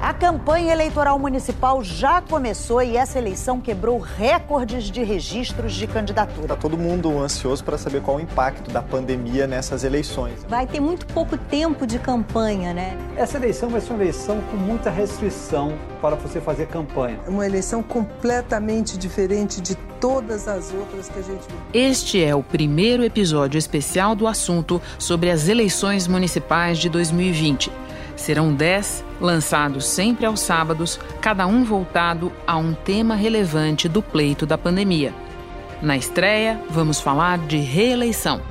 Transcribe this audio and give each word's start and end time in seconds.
A 0.00 0.14
campanha 0.14 0.72
eleitoral 0.72 1.18
municipal 1.18 1.84
já 1.84 2.22
começou 2.22 2.82
e 2.82 2.96
essa 2.96 3.18
eleição 3.18 3.60
quebrou 3.60 3.98
recordes 3.98 4.90
de 4.90 5.02
registros 5.02 5.74
de 5.74 5.86
candidatura. 5.86 6.40
Está 6.40 6.56
todo 6.56 6.78
mundo 6.78 7.18
ansioso 7.18 7.62
para 7.62 7.76
saber 7.76 8.00
qual 8.00 8.16
o 8.16 8.20
impacto 8.20 8.70
da 8.70 8.80
pandemia 8.80 9.46
nessas 9.46 9.84
eleições. 9.84 10.42
Vai 10.48 10.66
ter 10.66 10.80
muito 10.80 11.04
pouco 11.04 11.36
tempo 11.36 11.86
de 11.86 11.98
campanha, 11.98 12.72
né? 12.72 12.96
Essa 13.14 13.36
eleição 13.36 13.68
vai 13.68 13.82
ser 13.82 13.92
uma 13.92 14.02
eleição 14.02 14.40
com 14.50 14.56
muita 14.56 14.88
restrição 14.88 15.74
para 16.00 16.16
você 16.16 16.40
fazer 16.40 16.66
campanha. 16.68 17.18
É 17.26 17.28
uma 17.28 17.44
eleição 17.44 17.82
completamente 17.82 18.96
diferente 18.96 19.60
de 19.60 19.74
todas 20.00 20.48
as 20.48 20.72
outras 20.72 21.10
que 21.10 21.18
a 21.18 21.22
gente 21.22 21.46
viu. 21.46 21.58
Este 21.74 22.24
é 22.24 22.34
o 22.34 22.42
primeiro 22.42 23.04
episódio 23.04 23.58
especial 23.58 24.14
do 24.14 24.26
assunto 24.26 24.80
sobre 24.98 25.30
as 25.30 25.46
eleições 25.46 26.08
municipais 26.08 26.78
de 26.78 26.88
2020. 26.88 27.70
Serão 28.20 28.52
dez, 28.52 29.02
lançados 29.18 29.86
sempre 29.86 30.26
aos 30.26 30.40
sábados, 30.40 31.00
cada 31.22 31.46
um 31.46 31.64
voltado 31.64 32.30
a 32.46 32.54
um 32.54 32.74
tema 32.74 33.14
relevante 33.14 33.88
do 33.88 34.02
pleito 34.02 34.44
da 34.44 34.58
pandemia. 34.58 35.14
Na 35.80 35.96
estreia, 35.96 36.60
vamos 36.68 37.00
falar 37.00 37.38
de 37.38 37.56
reeleição. 37.56 38.42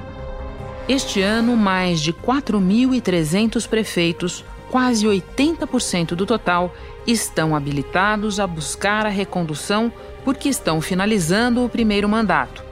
Este 0.87 1.21
ano, 1.21 1.55
mais 1.55 2.01
de 2.01 2.11
4.300 2.11 3.69
prefeitos, 3.69 4.43
quase 4.71 5.05
80% 5.05 6.15
do 6.15 6.25
total, 6.25 6.73
estão 7.05 7.55
habilitados 7.55 8.39
a 8.39 8.47
buscar 8.47 9.05
a 9.05 9.09
recondução 9.09 9.93
porque 10.25 10.49
estão 10.49 10.81
finalizando 10.81 11.63
o 11.63 11.69
primeiro 11.69 12.09
mandato. 12.09 12.63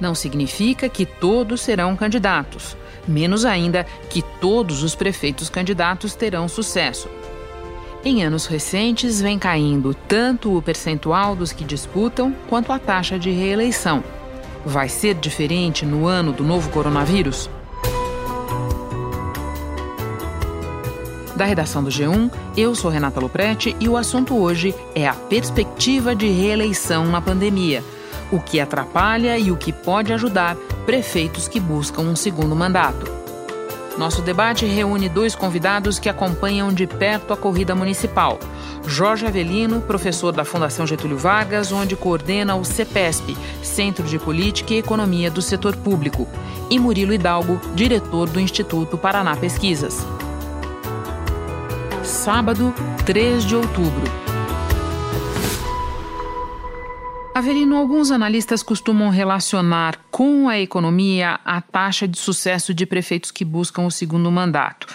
Não 0.00 0.16
significa 0.16 0.88
que 0.88 1.06
todos 1.06 1.60
serão 1.60 1.94
candidatos 1.94 2.76
menos 3.06 3.44
ainda 3.44 3.84
que 4.08 4.22
todos 4.40 4.82
os 4.82 4.94
prefeitos 4.94 5.48
candidatos 5.48 6.14
terão 6.14 6.48
sucesso. 6.48 7.08
Em 8.04 8.22
anos 8.22 8.46
recentes, 8.46 9.20
vem 9.20 9.38
caindo 9.38 9.94
tanto 9.94 10.56
o 10.56 10.62
percentual 10.62 11.34
dos 11.34 11.52
que 11.52 11.64
disputam 11.64 12.34
quanto 12.48 12.72
a 12.72 12.78
taxa 12.78 13.18
de 13.18 13.30
reeleição. 13.30 14.04
Vai 14.64 14.88
ser 14.88 15.14
diferente 15.14 15.86
no 15.86 16.06
ano 16.06 16.32
do 16.32 16.44
novo 16.44 16.70
coronavírus? 16.70 17.48
Da 21.34 21.44
redação 21.44 21.82
do 21.82 21.90
G1, 21.90 22.30
eu 22.56 22.74
sou 22.74 22.90
Renata 22.90 23.20
Loprete 23.20 23.74
e 23.80 23.88
o 23.88 23.96
assunto 23.96 24.36
hoje 24.36 24.74
é 24.94 25.08
a 25.08 25.14
perspectiva 25.14 26.14
de 26.14 26.28
reeleição 26.28 27.06
na 27.06 27.20
pandemia 27.20 27.82
o 28.30 28.40
que 28.40 28.60
atrapalha 28.60 29.38
e 29.38 29.50
o 29.50 29.56
que 29.56 29.72
pode 29.72 30.12
ajudar 30.12 30.56
prefeitos 30.84 31.48
que 31.48 31.60
buscam 31.60 32.02
um 32.02 32.16
segundo 32.16 32.54
mandato. 32.54 33.24
Nosso 33.96 34.22
debate 34.22 34.66
reúne 34.66 35.08
dois 35.08 35.36
convidados 35.36 35.98
que 35.98 36.08
acompanham 36.08 36.72
de 36.72 36.86
perto 36.86 37.32
a 37.32 37.36
corrida 37.36 37.74
municipal. 37.74 38.40
Jorge 38.86 39.24
Avelino, 39.24 39.80
professor 39.80 40.32
da 40.32 40.44
Fundação 40.44 40.86
Getúlio 40.86 41.16
Vargas, 41.16 41.70
onde 41.70 41.94
coordena 41.94 42.56
o 42.56 42.64
CEPESP, 42.64 43.36
Centro 43.62 44.04
de 44.04 44.18
Política 44.18 44.74
e 44.74 44.78
Economia 44.78 45.30
do 45.30 45.40
Setor 45.40 45.76
Público, 45.76 46.28
e 46.68 46.78
Murilo 46.78 47.14
Hidalgo, 47.14 47.60
diretor 47.74 48.28
do 48.28 48.40
Instituto 48.40 48.98
Paraná 48.98 49.36
Pesquisas. 49.36 50.04
Sábado, 52.02 52.74
3 53.06 53.44
de 53.44 53.54
outubro. 53.54 54.23
Avelino, 57.34 57.76
alguns 57.76 58.12
analistas 58.12 58.62
costumam 58.62 59.10
relacionar 59.10 59.98
com 60.08 60.48
a 60.48 60.60
economia 60.60 61.40
a 61.44 61.60
taxa 61.60 62.06
de 62.06 62.16
sucesso 62.16 62.72
de 62.72 62.86
prefeitos 62.86 63.32
que 63.32 63.44
buscam 63.44 63.82
o 63.82 63.90
segundo 63.90 64.30
mandato. 64.30 64.86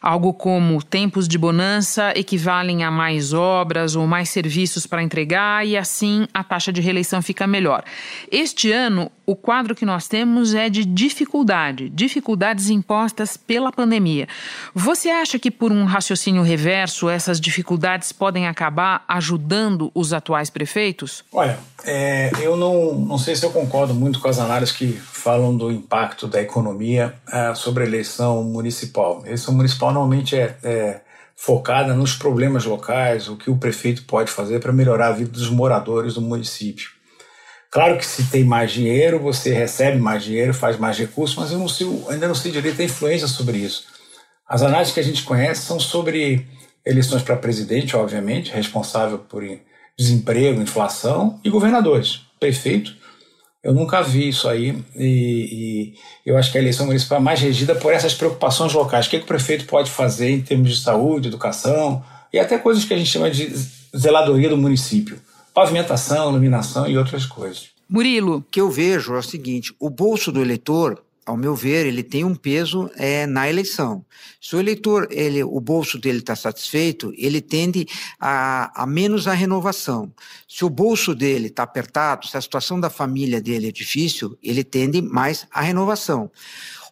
Algo 0.00 0.32
como 0.32 0.80
tempos 0.80 1.26
de 1.26 1.36
bonança 1.36 2.12
equivalem 2.14 2.84
a 2.84 2.90
mais 2.90 3.32
obras 3.32 3.96
ou 3.96 4.06
mais 4.06 4.30
serviços 4.30 4.86
para 4.86 5.02
entregar 5.02 5.66
e 5.66 5.76
assim 5.76 6.28
a 6.32 6.44
taxa 6.44 6.72
de 6.72 6.80
reeleição 6.80 7.20
fica 7.20 7.48
melhor. 7.48 7.82
Este 8.30 8.70
ano, 8.70 9.10
o 9.32 9.36
quadro 9.36 9.74
que 9.74 9.86
nós 9.86 10.08
temos 10.08 10.52
é 10.52 10.68
de 10.68 10.84
dificuldade, 10.84 11.88
dificuldades 11.88 12.68
impostas 12.68 13.34
pela 13.34 13.72
pandemia. 13.72 14.28
Você 14.74 15.08
acha 15.08 15.38
que 15.38 15.50
por 15.50 15.72
um 15.72 15.84
raciocínio 15.84 16.42
reverso 16.42 17.08
essas 17.08 17.40
dificuldades 17.40 18.12
podem 18.12 18.46
acabar 18.46 19.02
ajudando 19.08 19.90
os 19.94 20.12
atuais 20.12 20.50
prefeitos? 20.50 21.24
Olha, 21.32 21.58
é, 21.82 22.30
eu 22.42 22.58
não, 22.58 22.94
não 22.94 23.16
sei 23.16 23.34
se 23.34 23.46
eu 23.46 23.50
concordo 23.50 23.94
muito 23.94 24.20
com 24.20 24.28
as 24.28 24.38
análises 24.38 24.76
que 24.76 24.92
falam 24.92 25.56
do 25.56 25.70
impacto 25.70 26.26
da 26.26 26.42
economia 26.42 27.14
é, 27.32 27.54
sobre 27.54 27.84
a 27.84 27.86
eleição 27.86 28.44
municipal. 28.44 29.22
A 29.24 29.28
eleição 29.28 29.54
municipal 29.54 29.92
normalmente 29.92 30.36
é, 30.36 30.58
é 30.62 31.00
focada 31.34 31.94
nos 31.94 32.14
problemas 32.14 32.66
locais, 32.66 33.28
o 33.28 33.36
que 33.36 33.50
o 33.50 33.56
prefeito 33.56 34.04
pode 34.04 34.30
fazer 34.30 34.60
para 34.60 34.72
melhorar 34.72 35.08
a 35.08 35.12
vida 35.12 35.30
dos 35.30 35.48
moradores 35.48 36.14
do 36.14 36.20
município. 36.20 36.90
Claro 37.72 37.96
que 37.96 38.06
se 38.06 38.24
tem 38.24 38.44
mais 38.44 38.70
dinheiro, 38.70 39.18
você 39.18 39.52
recebe 39.52 39.98
mais 39.98 40.22
dinheiro, 40.22 40.52
faz 40.52 40.78
mais 40.78 40.98
recursos, 40.98 41.36
mas 41.36 41.50
eu 41.50 41.58
não 41.58 41.68
sei, 41.68 41.86
ainda 42.08 42.28
não 42.28 42.34
sei 42.34 42.52
direito 42.52 42.80
a 42.80 42.84
influência 42.84 43.26
sobre 43.26 43.58
isso. 43.58 43.86
As 44.46 44.62
análises 44.62 44.92
que 44.92 45.00
a 45.00 45.04
gente 45.04 45.22
conhece 45.22 45.62
são 45.62 45.80
sobre 45.80 46.46
eleições 46.84 47.22
para 47.22 47.36
presidente, 47.36 47.96
obviamente, 47.96 48.52
responsável 48.52 49.18
por 49.18 49.42
desemprego, 49.98 50.60
inflação, 50.60 51.40
e 51.42 51.48
governadores. 51.48 52.20
Prefeito 52.38 52.94
eu 53.62 53.72
nunca 53.72 54.02
vi 54.02 54.28
isso 54.28 54.48
aí 54.48 54.76
e, 54.96 55.04
e, 55.06 55.94
eu 56.26 56.36
acho 56.36 56.50
que 56.50 56.58
a 56.58 56.60
eleição 56.60 56.86
municipal 56.86 57.18
é 57.18 57.20
mais 57.20 57.40
regida 57.40 57.76
por 57.76 57.92
essas 57.92 58.12
preocupações 58.12 58.72
locais. 58.72 59.06
O 59.06 59.10
que, 59.10 59.16
é 59.16 59.18
que 59.20 59.24
o 59.24 59.28
prefeito 59.28 59.66
pode 59.66 59.88
fazer 59.88 60.30
em 60.30 60.42
termos 60.42 60.76
de 60.76 60.82
saúde, 60.82 61.28
educação 61.28 62.02
e 62.32 62.40
até 62.40 62.58
coisas 62.58 62.84
que 62.84 62.92
a 62.92 62.96
gente 62.96 63.10
chama 63.10 63.30
de 63.30 63.52
zeladoria 63.96 64.48
do 64.48 64.56
município. 64.56 65.20
Pavimentação, 65.54 66.30
iluminação 66.30 66.86
e 66.86 66.96
outras 66.96 67.26
coisas. 67.26 67.70
Murilo. 67.88 68.36
O 68.36 68.42
que 68.42 68.60
eu 68.60 68.70
vejo 68.70 69.14
é 69.14 69.18
o 69.18 69.22
seguinte, 69.22 69.74
o 69.78 69.90
bolso 69.90 70.32
do 70.32 70.40
eleitor 70.40 71.02
ao 71.24 71.36
meu 71.36 71.54
ver, 71.54 71.86
ele 71.86 72.02
tem 72.02 72.24
um 72.24 72.34
peso 72.34 72.90
é, 72.96 73.26
na 73.26 73.48
eleição. 73.48 74.04
Se 74.40 74.56
o 74.56 74.60
eleitor, 74.60 75.06
ele, 75.10 75.42
o 75.44 75.60
bolso 75.60 75.98
dele 75.98 76.18
está 76.18 76.34
satisfeito, 76.34 77.12
ele 77.16 77.40
tende 77.40 77.86
a, 78.18 78.82
a 78.82 78.86
menos 78.86 79.28
a 79.28 79.32
renovação. 79.32 80.12
Se 80.48 80.64
o 80.64 80.70
bolso 80.70 81.14
dele 81.14 81.46
está 81.46 81.62
apertado, 81.62 82.26
se 82.26 82.36
a 82.36 82.40
situação 82.40 82.80
da 82.80 82.90
família 82.90 83.40
dele 83.40 83.68
é 83.68 83.72
difícil, 83.72 84.36
ele 84.42 84.64
tende 84.64 85.00
mais 85.00 85.46
à 85.50 85.60
renovação. 85.60 86.30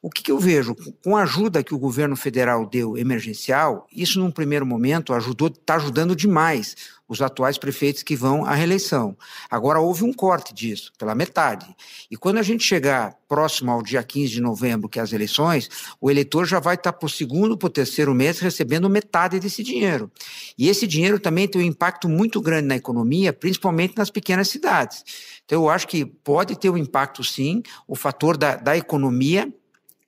O 0.03 0.09
que, 0.09 0.23
que, 0.23 0.33
eu 0.33 0.39
vejo? 0.39 0.75
Com 1.05 1.15
a 1.15 1.25
ajuda 1.25 1.63
que 1.63 1.75
o 1.75 1.79
governo 1.79 2.17
federal 2.17 2.65
deu 2.65 2.97
emergencial, 2.97 3.87
isso 3.95 4.19
num 4.19 4.31
primeiro 4.31 4.65
momento 4.65 5.13
ajudou, 5.13 5.49
está 5.49 5.75
ajudando 5.75 6.17
demais 6.17 6.75
os 7.11 7.21
atuais 7.21 7.59
prefeitos 7.59 8.05
que 8.05 8.15
vão 8.15 8.45
à 8.45 8.55
reeleição. 8.55 9.17
Agora 9.51 9.81
houve 9.81 10.05
um 10.05 10.13
corte 10.13 10.55
disso, 10.55 10.93
pela 10.97 11.13
metade. 11.13 11.67
E 12.09 12.17
quando 12.17 12.39
a 12.39 12.43
gente 12.43 12.63
chegar 12.63 13.17
próximo 13.29 13.73
ao 13.73 13.83
dia 13.83 14.01
15 14.01 14.33
de 14.33 14.41
novembro, 14.41 14.89
que 14.89 15.01
é 15.01 15.03
as 15.03 15.13
eleições, 15.13 15.69
o 16.01 16.09
eleitor 16.09 16.47
já 16.47 16.61
vai 16.61 16.77
estar 16.77 16.93
para 16.93 17.07
o 17.07 17.11
segundo, 17.11 17.59
para 17.59 17.67
o 17.67 17.71
terceiro 17.71 18.15
mês 18.15 18.39
recebendo 18.39 18.89
metade 18.89 19.41
desse 19.41 19.65
dinheiro. 19.65 20.09
E 20.57 20.69
esse 20.69 20.87
dinheiro 20.87 21.19
também 21.19 21.49
tem 21.49 21.61
um 21.61 21.65
impacto 21.65 22.09
muito 22.09 22.41
grande 22.41 22.69
na 22.69 22.77
economia, 22.77 23.33
principalmente 23.33 23.97
nas 23.97 24.09
pequenas 24.09 24.47
cidades. 24.47 25.05
Então 25.45 25.63
eu 25.63 25.69
acho 25.69 25.89
que 25.89 26.05
pode 26.05 26.57
ter 26.57 26.71
um 26.71 26.77
impacto 26.77 27.25
sim, 27.25 27.61
o 27.89 27.97
fator 27.97 28.37
da, 28.37 28.55
da 28.55 28.77
economia 28.77 29.53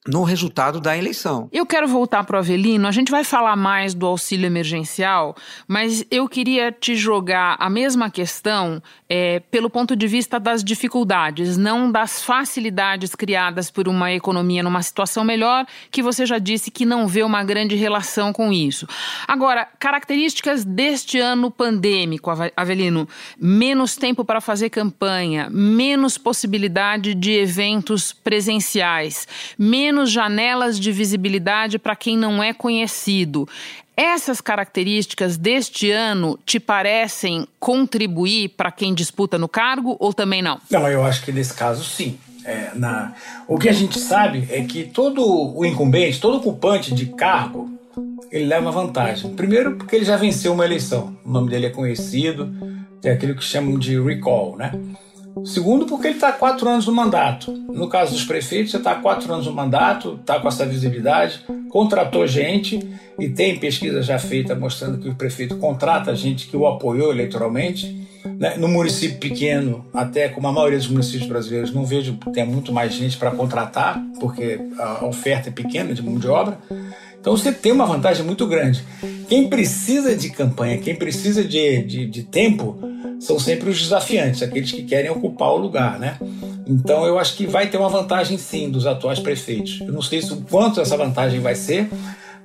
no 0.07 0.25
resultado 0.25 0.81
da 0.81 0.97
eleição. 0.97 1.49
Eu 1.53 1.65
quero 1.65 1.87
voltar 1.87 2.25
para 2.25 2.37
o 2.37 2.39
Avelino, 2.41 2.89
a 2.89 2.91
gente 2.91 3.11
vai 3.11 3.23
falar 3.23 3.55
mais 3.55 3.95
do 3.95 4.05
auxílio 4.05 4.47
emergencial, 4.47 5.37
mas 5.69 6.05
eu 6.11 6.29
queria 6.29 6.73
te 6.73 6.97
jogar 6.97 7.55
a 7.59 7.71
mesma 7.71 8.11
questão 8.11 8.83
é, 9.09 9.39
pelo 9.51 9.71
ponto 9.71 9.95
de 9.95 10.09
vista 10.09 10.41
das 10.41 10.65
dificuldades, 10.65 11.57
não 11.57 11.91
das 11.91 12.21
facilidades 12.21 13.15
criadas 13.15 13.71
por 13.71 13.87
uma 13.87 14.13
economia 14.13 14.63
numa 14.63 14.83
situação 14.83 15.23
melhor, 15.23 15.67
que 15.91 16.03
você 16.03 16.27
já 16.27 16.39
disse 16.39 16.71
que 16.71 16.85
não 16.85 17.07
vê 17.07 17.23
uma 17.23 17.45
grande 17.45 17.77
relação 17.77 18.33
com 18.33 18.53
isso. 18.53 18.89
Agora, 19.29 19.69
características 19.79 20.65
deste 20.65 21.21
ano 21.21 21.49
pandêmico, 21.49 22.29
Avelino, 22.57 23.09
menos 23.39 23.95
tempo 23.97 24.25
para 24.25 24.41
fazer 24.41 24.69
campanha, 24.69 25.49
menos 25.49 26.19
possibilidade 26.19 27.15
de 27.15 27.33
eventos 27.33 28.13
presenciais, 28.13 29.29
menos 29.57 29.92
menos 29.93 30.11
janelas 30.11 30.81
de 30.81 30.91
visibilidade 30.91 31.79
para 31.79 31.95
quem 31.95 32.17
não 32.17 32.43
é 32.43 32.55
conhecido. 32.55 33.47
Essas 33.95 34.41
características 34.41 35.37
deste 35.37 35.91
ano 35.91 36.39
te 36.47 36.59
parecem 36.59 37.47
contribuir 37.61 38.49
para 38.57 38.73
quem 38.73 38.95
disputa 38.95 39.37
no 39.37 39.47
cargo 39.47 39.95
ou 40.01 40.15
também 40.15 40.41
não? 40.41 40.59
Não, 40.71 40.89
eu 40.89 41.05
acho 41.05 41.23
que 41.23 41.31
nesse 41.31 41.53
caso 41.53 41.85
sim. 41.85 42.19
É, 42.43 42.71
na... 42.75 43.13
O 43.47 43.59
que 43.59 43.69
a 43.69 43.73
gente 43.73 44.01
sabe 44.01 44.49
é 44.51 44.63
que 44.63 44.85
todo 44.85 45.23
o 45.23 45.63
incumbente, 45.65 46.19
todo 46.19 46.39
ocupante 46.39 46.95
de 46.95 47.07
cargo, 47.07 47.71
ele 48.31 48.47
leva 48.47 48.71
vantagem. 48.71 49.35
Primeiro, 49.35 49.77
porque 49.77 49.95
ele 49.95 50.07
já 50.07 50.17
venceu 50.17 50.55
uma 50.55 50.65
eleição, 50.65 51.15
o 51.23 51.31
nome 51.31 51.51
dele 51.51 51.67
é 51.67 51.71
conhecido, 51.71 52.51
tem 53.03 53.13
aquilo 53.13 53.35
que 53.35 53.45
chamam 53.45 53.79
de 53.79 54.01
recall, 54.01 54.57
né? 54.57 54.73
Segundo, 55.45 55.87
porque 55.87 56.09
ele 56.09 56.15
está 56.15 56.29
há 56.29 56.33
quatro 56.33 56.69
anos 56.69 56.87
no 56.87 56.93
mandato. 56.93 57.53
No 57.53 57.89
caso 57.89 58.13
dos 58.13 58.25
prefeitos, 58.25 58.71
você 58.71 58.77
está 58.77 58.93
há 58.93 58.95
quatro 58.97 59.33
anos 59.33 59.47
no 59.47 59.53
mandato, 59.53 60.19
está 60.21 60.39
com 60.39 60.49
essa 60.49 60.65
visibilidade, 60.65 61.45
contratou 61.69 62.27
gente 62.27 62.79
e 63.19 63.29
tem 63.29 63.59
pesquisa 63.59 64.03
já 64.03 64.19
feita 64.19 64.55
mostrando 64.55 64.99
que 64.99 65.09
o 65.09 65.15
prefeito 65.15 65.57
contrata 65.57 66.15
gente 66.15 66.47
que 66.47 66.57
o 66.57 66.67
apoiou 66.67 67.13
eleitoralmente. 67.13 68.07
Né? 68.39 68.57
No 68.57 68.69
município 68.69 69.19
pequeno, 69.19 69.85
até 69.93 70.29
como 70.29 70.47
a 70.47 70.53
maioria 70.53 70.79
dos 70.79 70.89
municípios 70.89 71.29
brasileiros, 71.29 71.73
não 71.73 71.85
vejo 71.85 72.17
tenha 72.33 72.47
muito 72.47 72.73
mais 72.73 72.93
gente 72.93 73.17
para 73.17 73.31
contratar, 73.31 74.01
porque 74.21 74.61
a 74.79 75.05
oferta 75.05 75.49
é 75.49 75.53
pequena 75.53 75.93
de 75.93 76.03
mão 76.03 76.19
de 76.19 76.29
obra. 76.29 76.59
Então 77.23 77.37
você 77.37 77.53
tem 77.53 77.71
uma 77.71 77.87
vantagem 77.87 78.27
muito 78.27 78.49
grande. 78.49 78.83
Quem 79.29 79.49
precisa 79.49 80.17
de 80.17 80.29
campanha, 80.29 80.77
quem 80.79 80.97
precisa 80.97 81.45
de, 81.45 81.81
de, 81.85 82.07
de 82.07 82.23
tempo, 82.25 82.77
são 83.21 83.39
sempre 83.39 83.71
os 83.71 83.81
desafiantes, 83.81 84.43
aqueles 84.43 84.73
que 84.73 84.83
querem 84.83 85.09
ocupar 85.09 85.51
o 85.53 85.57
lugar, 85.57 86.01
né? 86.01 86.19
Então 86.67 87.07
eu 87.07 87.21
acho 87.21 87.37
que 87.37 87.47
vai 87.47 87.69
ter 87.69 87.77
uma 87.77 87.89
vantagem 87.89 88.37
sim 88.37 88.69
dos 88.69 88.89
atuais 88.89 89.21
prefeitos. 89.21 89.81
Eu 89.83 89.93
não 89.93 90.03
sei 90.03 90.21
se 90.21 90.33
o 90.33 90.39
quanto 90.51 90.81
essa 90.81 90.97
vantagem 90.97 91.39
vai 91.39 91.55
ser, 91.55 91.89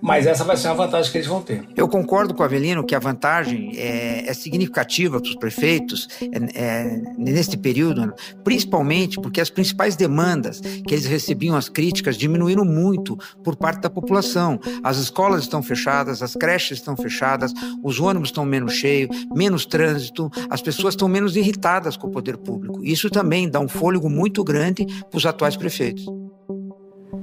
mas 0.01 0.25
essa 0.25 0.44
vai 0.44 0.57
ser 0.57 0.67
uma 0.67 0.75
vantagem 0.75 1.11
que 1.11 1.17
eles 1.17 1.27
vão 1.27 1.41
ter. 1.41 1.67
Eu 1.75 1.88
concordo 1.88 2.33
com 2.33 2.41
o 2.41 2.45
Avelino 2.45 2.85
que 2.85 2.95
a 2.95 2.99
vantagem 2.99 3.71
é, 3.75 4.29
é 4.29 4.33
significativa 4.33 5.19
para 5.19 5.29
os 5.29 5.35
prefeitos 5.35 6.07
é, 6.21 6.61
é, 6.61 7.01
neste 7.17 7.57
período, 7.57 8.13
principalmente 8.44 9.19
porque 9.19 9.41
as 9.41 9.49
principais 9.49 9.95
demandas 9.95 10.59
que 10.59 10.94
eles 10.94 11.05
recebiam, 11.05 11.55
as 11.55 11.69
críticas, 11.69 12.17
diminuíram 12.17 12.65
muito 12.65 13.17
por 13.44 13.55
parte 13.55 13.81
da 13.81 13.89
população. 13.89 14.59
As 14.83 14.97
escolas 14.97 15.41
estão 15.41 15.61
fechadas, 15.63 16.21
as 16.21 16.33
creches 16.35 16.79
estão 16.79 16.95
fechadas, 16.95 17.53
os 17.83 17.99
ônibus 17.99 18.29
estão 18.29 18.45
menos 18.45 18.73
cheios, 18.73 19.09
menos 19.33 19.65
trânsito, 19.65 20.29
as 20.49 20.61
pessoas 20.61 20.94
estão 20.94 21.07
menos 21.07 21.35
irritadas 21.35 21.97
com 21.97 22.07
o 22.07 22.11
poder 22.11 22.38
público. 22.38 22.83
Isso 22.83 23.09
também 23.09 23.49
dá 23.49 23.59
um 23.59 23.67
fôlego 23.67 24.09
muito 24.09 24.44
grande 24.44 24.85
para 25.09 25.17
os 25.17 25.25
atuais 25.25 25.55
prefeitos. 25.55 26.05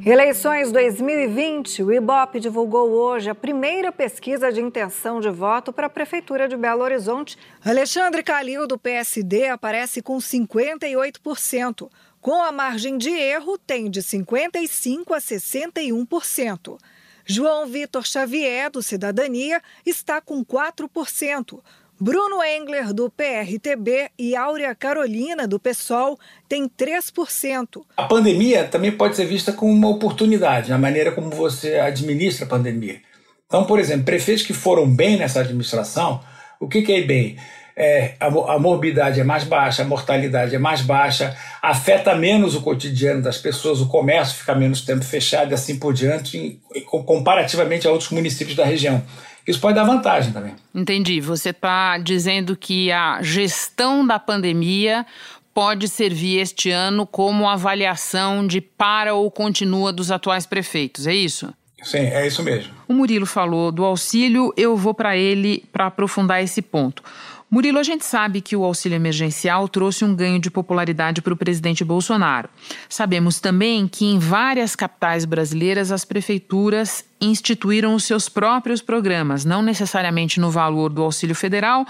Eleições 0.03 0.73
2020, 0.73 1.83
o 1.83 1.93
IBOP 1.93 2.41
divulgou 2.41 2.91
hoje 2.91 3.29
a 3.29 3.35
primeira 3.35 3.93
pesquisa 3.93 4.51
de 4.51 4.61
intenção 4.61 5.21
de 5.21 5.29
voto 5.29 5.73
para 5.73 5.87
a 5.87 5.91
Prefeitura 5.91 6.49
de 6.49 6.57
Belo 6.57 6.83
Horizonte. 6.83 7.37
Alexandre 7.65 8.23
Calil, 8.23 8.67
do 8.67 8.79
PSD, 8.79 9.49
aparece 9.49 10.01
com 10.01 10.17
58%. 10.17 11.91
Com 12.21 12.43
a 12.43 12.51
margem 12.51 12.97
de 12.97 13.11
erro, 13.11 13.59
tem 13.59 13.91
de 13.91 14.01
55% 14.01 15.13
a 15.13 15.19
61%. 15.19 16.79
João 17.27 17.67
Vitor 17.67 18.07
Xavier, 18.07 18.71
do 18.71 18.83
Cidadania, 18.83 19.63
está 19.85 20.21
com 20.21 20.45
4%. 20.45 21.61
Bruno 22.01 22.43
Engler, 22.43 22.93
do 22.93 23.09
PRTB, 23.09 24.11
e 24.19 24.35
Áurea 24.35 24.75
Carolina, 24.75 25.47
do 25.47 25.61
PSOL, 25.61 26.19
têm 26.49 26.69
3%. 26.69 27.83
A 27.97 28.03
pandemia 28.05 28.65
também 28.65 28.93
pode 28.93 29.17
ser 29.17 29.27
vista 29.27 29.53
como 29.53 29.73
uma 29.73 29.89
oportunidade, 29.89 30.71
na 30.71 30.79
maneira 30.79 31.13
como 31.13 31.31
você 31.31 31.77
administra 31.77 32.45
a 32.45 32.49
pandemia. 32.49 33.01
Então, 33.47 33.65
por 33.65 33.79
exemplo, 33.79 34.05
prefeitos 34.05 34.45
que 34.45 34.53
foram 34.53 34.89
bem 34.89 35.17
nessa 35.17 35.41
administração, 35.41 36.21
o 36.59 36.67
que, 36.67 36.83
que 36.83 36.93
é 36.93 37.03
bem? 37.03 37.37
É, 37.77 38.15
a, 38.21 38.27
a 38.27 38.59
morbidade 38.59 39.21
é 39.21 39.25
mais 39.25 39.45
baixa, 39.45 39.83
a 39.83 39.87
mortalidade 39.87 40.55
é 40.55 40.59
mais 40.59 40.81
baixa, 40.81 41.37
afeta 41.61 42.15
menos 42.15 42.55
o 42.55 42.61
cotidiano 42.61 43.23
das 43.23 43.39
pessoas, 43.39 43.81
o 43.81 43.89
comércio 43.89 44.39
fica 44.39 44.55
menos 44.55 44.81
tempo 44.81 45.05
fechado 45.05 45.51
e 45.51 45.55
assim 45.55 45.79
por 45.79 45.93
diante, 45.93 46.61
comparativamente 47.07 47.87
a 47.87 47.91
outros 47.91 48.11
municípios 48.11 48.57
da 48.57 48.65
região. 48.65 49.03
Isso 49.47 49.61
pode 49.61 49.75
dar 49.75 49.85
vantagem 49.85 50.33
também. 50.33 50.55
Entendi. 50.75 51.21
Você 51.21 51.51
está 51.51 51.99
dizendo 51.99 52.57
que 52.57 52.91
a 52.91 53.21
gestão 53.23 54.07
da 54.07 54.19
pandemia 54.19 55.05
pode 55.53 55.89
servir 55.89 56.39
este 56.41 56.71
ano 56.71 57.07
como 57.07 57.49
avaliação 57.49 58.47
de 58.47 58.61
para 58.61 59.15
ou 59.15 59.31
continua 59.31 59.93
dos 59.93 60.11
atuais 60.11 60.45
prefeitos, 60.45 61.07
é 61.07 61.15
isso? 61.15 61.55
Sim, 61.81 61.99
é 61.99 62.27
isso 62.27 62.43
mesmo. 62.43 62.73
O 62.89 62.95
Murilo 62.95 63.27
falou 63.27 63.71
do 63.71 63.85
auxílio, 63.85 64.53
eu 64.57 64.77
vou 64.77 64.95
para 64.95 65.17
ele 65.17 65.63
para 65.71 65.87
aprofundar 65.87 66.43
esse 66.43 66.61
ponto. 66.61 67.03
Murilo, 67.51 67.79
a 67.79 67.83
gente 67.85 68.05
sabe 68.05 68.41
que 68.41 68.57
o 68.57 68.65
auxílio 68.65 68.97
emergencial 68.97 69.69
trouxe 69.69 70.05
um 70.05 70.15
ganho 70.15 70.41
de 70.41 70.51
popularidade 70.51 71.23
para 71.23 71.33
o 71.33 71.37
presidente 71.37 71.85
Bolsonaro. 71.85 72.49
Sabemos 72.89 73.39
também 73.39 73.87
que 73.87 74.07
em 74.07 74.19
várias 74.19 74.75
capitais 74.75 75.25
brasileiras 75.25 75.93
as 75.93 76.05
prefeituras 76.05 77.05
instituíram 77.25 77.95
os 77.95 78.05
seus 78.05 78.29
próprios 78.29 78.81
programas, 78.81 79.45
não 79.45 79.63
necessariamente 79.63 80.41
no 80.41 80.51
valor 80.51 80.91
do 80.91 81.03
auxílio 81.03 81.35
federal, 81.35 81.87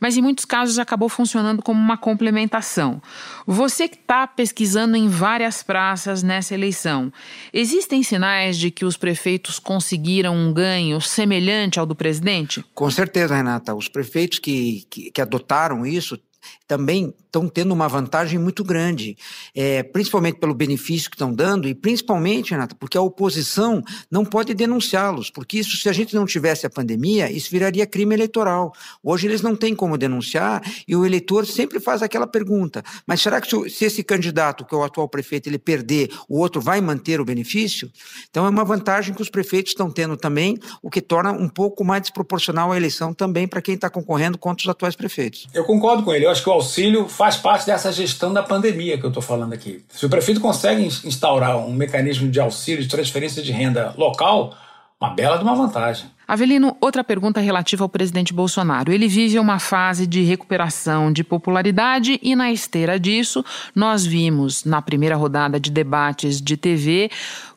mas 0.00 0.16
em 0.16 0.22
muitos 0.22 0.44
casos 0.44 0.78
acabou 0.78 1.08
funcionando 1.08 1.62
como 1.62 1.80
uma 1.80 1.96
complementação. 1.96 3.00
Você 3.46 3.88
que 3.88 3.96
está 3.96 4.26
pesquisando 4.26 4.96
em 4.96 5.08
várias 5.08 5.62
praças 5.62 6.22
nessa 6.22 6.54
eleição, 6.54 7.12
existem 7.52 8.02
sinais 8.02 8.58
de 8.58 8.70
que 8.70 8.84
os 8.84 8.96
prefeitos 8.96 9.58
conseguiram 9.58 10.36
um 10.36 10.52
ganho 10.52 11.00
semelhante 11.00 11.78
ao 11.78 11.86
do 11.86 11.94
presidente? 11.94 12.64
Com 12.74 12.90
certeza, 12.90 13.34
Renata. 13.34 13.74
Os 13.74 13.88
prefeitos 13.88 14.38
que, 14.38 14.86
que, 14.90 15.10
que 15.10 15.20
adotaram 15.20 15.84
isso 15.84 16.18
também 16.66 17.14
estão 17.24 17.48
tendo 17.48 17.72
uma 17.72 17.88
vantagem 17.88 18.38
muito 18.38 18.64
grande, 18.64 19.16
é, 19.54 19.82
principalmente 19.82 20.38
pelo 20.38 20.54
benefício 20.54 21.10
que 21.10 21.16
estão 21.16 21.32
dando 21.32 21.68
e 21.68 21.74
principalmente, 21.74 22.52
Renata, 22.52 22.74
porque 22.78 22.96
a 22.96 23.02
oposição 23.02 23.82
não 24.10 24.24
pode 24.24 24.54
denunciá-los, 24.54 25.30
porque 25.30 25.58
isso, 25.58 25.76
se 25.76 25.88
a 25.88 25.92
gente 25.92 26.14
não 26.14 26.24
tivesse 26.24 26.66
a 26.66 26.70
pandemia, 26.70 27.30
isso 27.30 27.50
viraria 27.50 27.86
crime 27.86 28.14
eleitoral. 28.14 28.72
Hoje 29.02 29.26
eles 29.26 29.42
não 29.42 29.54
têm 29.54 29.74
como 29.74 29.98
denunciar 29.98 30.62
e 30.88 30.96
o 30.96 31.04
eleitor 31.04 31.46
sempre 31.46 31.78
faz 31.78 32.02
aquela 32.02 32.26
pergunta: 32.26 32.82
mas 33.06 33.20
será 33.20 33.40
que 33.40 33.48
se, 33.48 33.70
se 33.70 33.84
esse 33.84 34.02
candidato, 34.02 34.64
que 34.64 34.74
é 34.74 34.78
o 34.78 34.82
atual 34.82 35.08
prefeito, 35.08 35.48
ele 35.48 35.58
perder, 35.58 36.10
o 36.28 36.38
outro 36.38 36.60
vai 36.60 36.80
manter 36.80 37.20
o 37.20 37.24
benefício? 37.24 37.90
Então 38.30 38.46
é 38.46 38.48
uma 38.48 38.64
vantagem 38.64 39.14
que 39.14 39.22
os 39.22 39.28
prefeitos 39.28 39.72
estão 39.72 39.90
tendo 39.90 40.16
também, 40.16 40.58
o 40.82 40.90
que 40.90 41.00
torna 41.00 41.32
um 41.32 41.48
pouco 41.48 41.84
mais 41.84 42.02
desproporcional 42.02 42.72
a 42.72 42.76
eleição 42.76 43.12
também 43.12 43.46
para 43.46 43.60
quem 43.60 43.74
está 43.74 43.90
concorrendo 43.90 44.38
contra 44.38 44.64
os 44.64 44.68
atuais 44.68 44.96
prefeitos. 44.96 45.46
Eu 45.52 45.64
concordo 45.64 46.02
com 46.02 46.14
ele. 46.14 46.26
Eu 46.26 46.30
acho 46.36 46.42
que 46.42 46.50
o 46.50 46.52
auxílio 46.52 47.08
faz 47.08 47.36
parte 47.36 47.64
dessa 47.64 47.90
gestão 47.90 48.32
da 48.32 48.42
pandemia 48.42 48.98
que 48.98 49.04
eu 49.04 49.08
estou 49.08 49.22
falando 49.22 49.54
aqui. 49.54 49.82
Se 49.88 50.04
o 50.04 50.10
prefeito 50.10 50.40
consegue 50.40 50.84
instaurar 50.84 51.56
um 51.56 51.72
mecanismo 51.72 52.30
de 52.30 52.38
auxílio, 52.38 52.82
de 52.82 52.88
transferência 52.88 53.42
de 53.42 53.52
renda 53.52 53.94
local, 53.96 54.54
uma 55.00 55.10
bela 55.10 55.38
de 55.38 55.44
uma 55.44 55.54
vantagem. 55.54 56.10
Avelino, 56.28 56.76
outra 56.80 57.04
pergunta 57.04 57.40
relativa 57.40 57.84
ao 57.84 57.88
presidente 57.88 58.34
Bolsonaro. 58.34 58.92
Ele 58.92 59.08
vive 59.08 59.38
uma 59.38 59.58
fase 59.58 60.06
de 60.06 60.22
recuperação 60.22 61.12
de 61.12 61.22
popularidade 61.22 62.18
e, 62.22 62.34
na 62.34 62.50
esteira 62.50 62.98
disso, 62.98 63.44
nós 63.74 64.04
vimos 64.04 64.64
na 64.64 64.82
primeira 64.82 65.16
rodada 65.16 65.58
de 65.58 65.70
debates 65.70 66.40
de 66.40 66.56
TV 66.56 67.10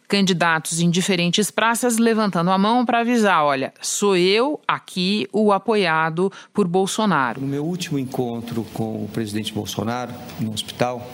candidatos 0.10 0.82
em 0.82 0.90
diferentes 0.90 1.52
praças 1.52 2.00
levantando 2.00 2.50
a 2.50 2.58
mão 2.58 2.86
para 2.86 3.00
avisar: 3.00 3.46
olha, 3.46 3.72
sou 3.80 4.18
eu 4.18 4.60
aqui 4.68 5.28
o 5.32 5.54
apoiado 5.54 6.32
por 6.52 6.68
Bolsonaro. 6.68 7.40
No 7.40 7.48
meu 7.48 7.64
último 7.64 8.00
encontro 8.00 8.66
com 8.74 9.06
o 9.06 9.08
presidente 9.08 9.54
Bolsonaro, 9.54 10.12
no 10.40 10.52
hospital, 10.52 11.08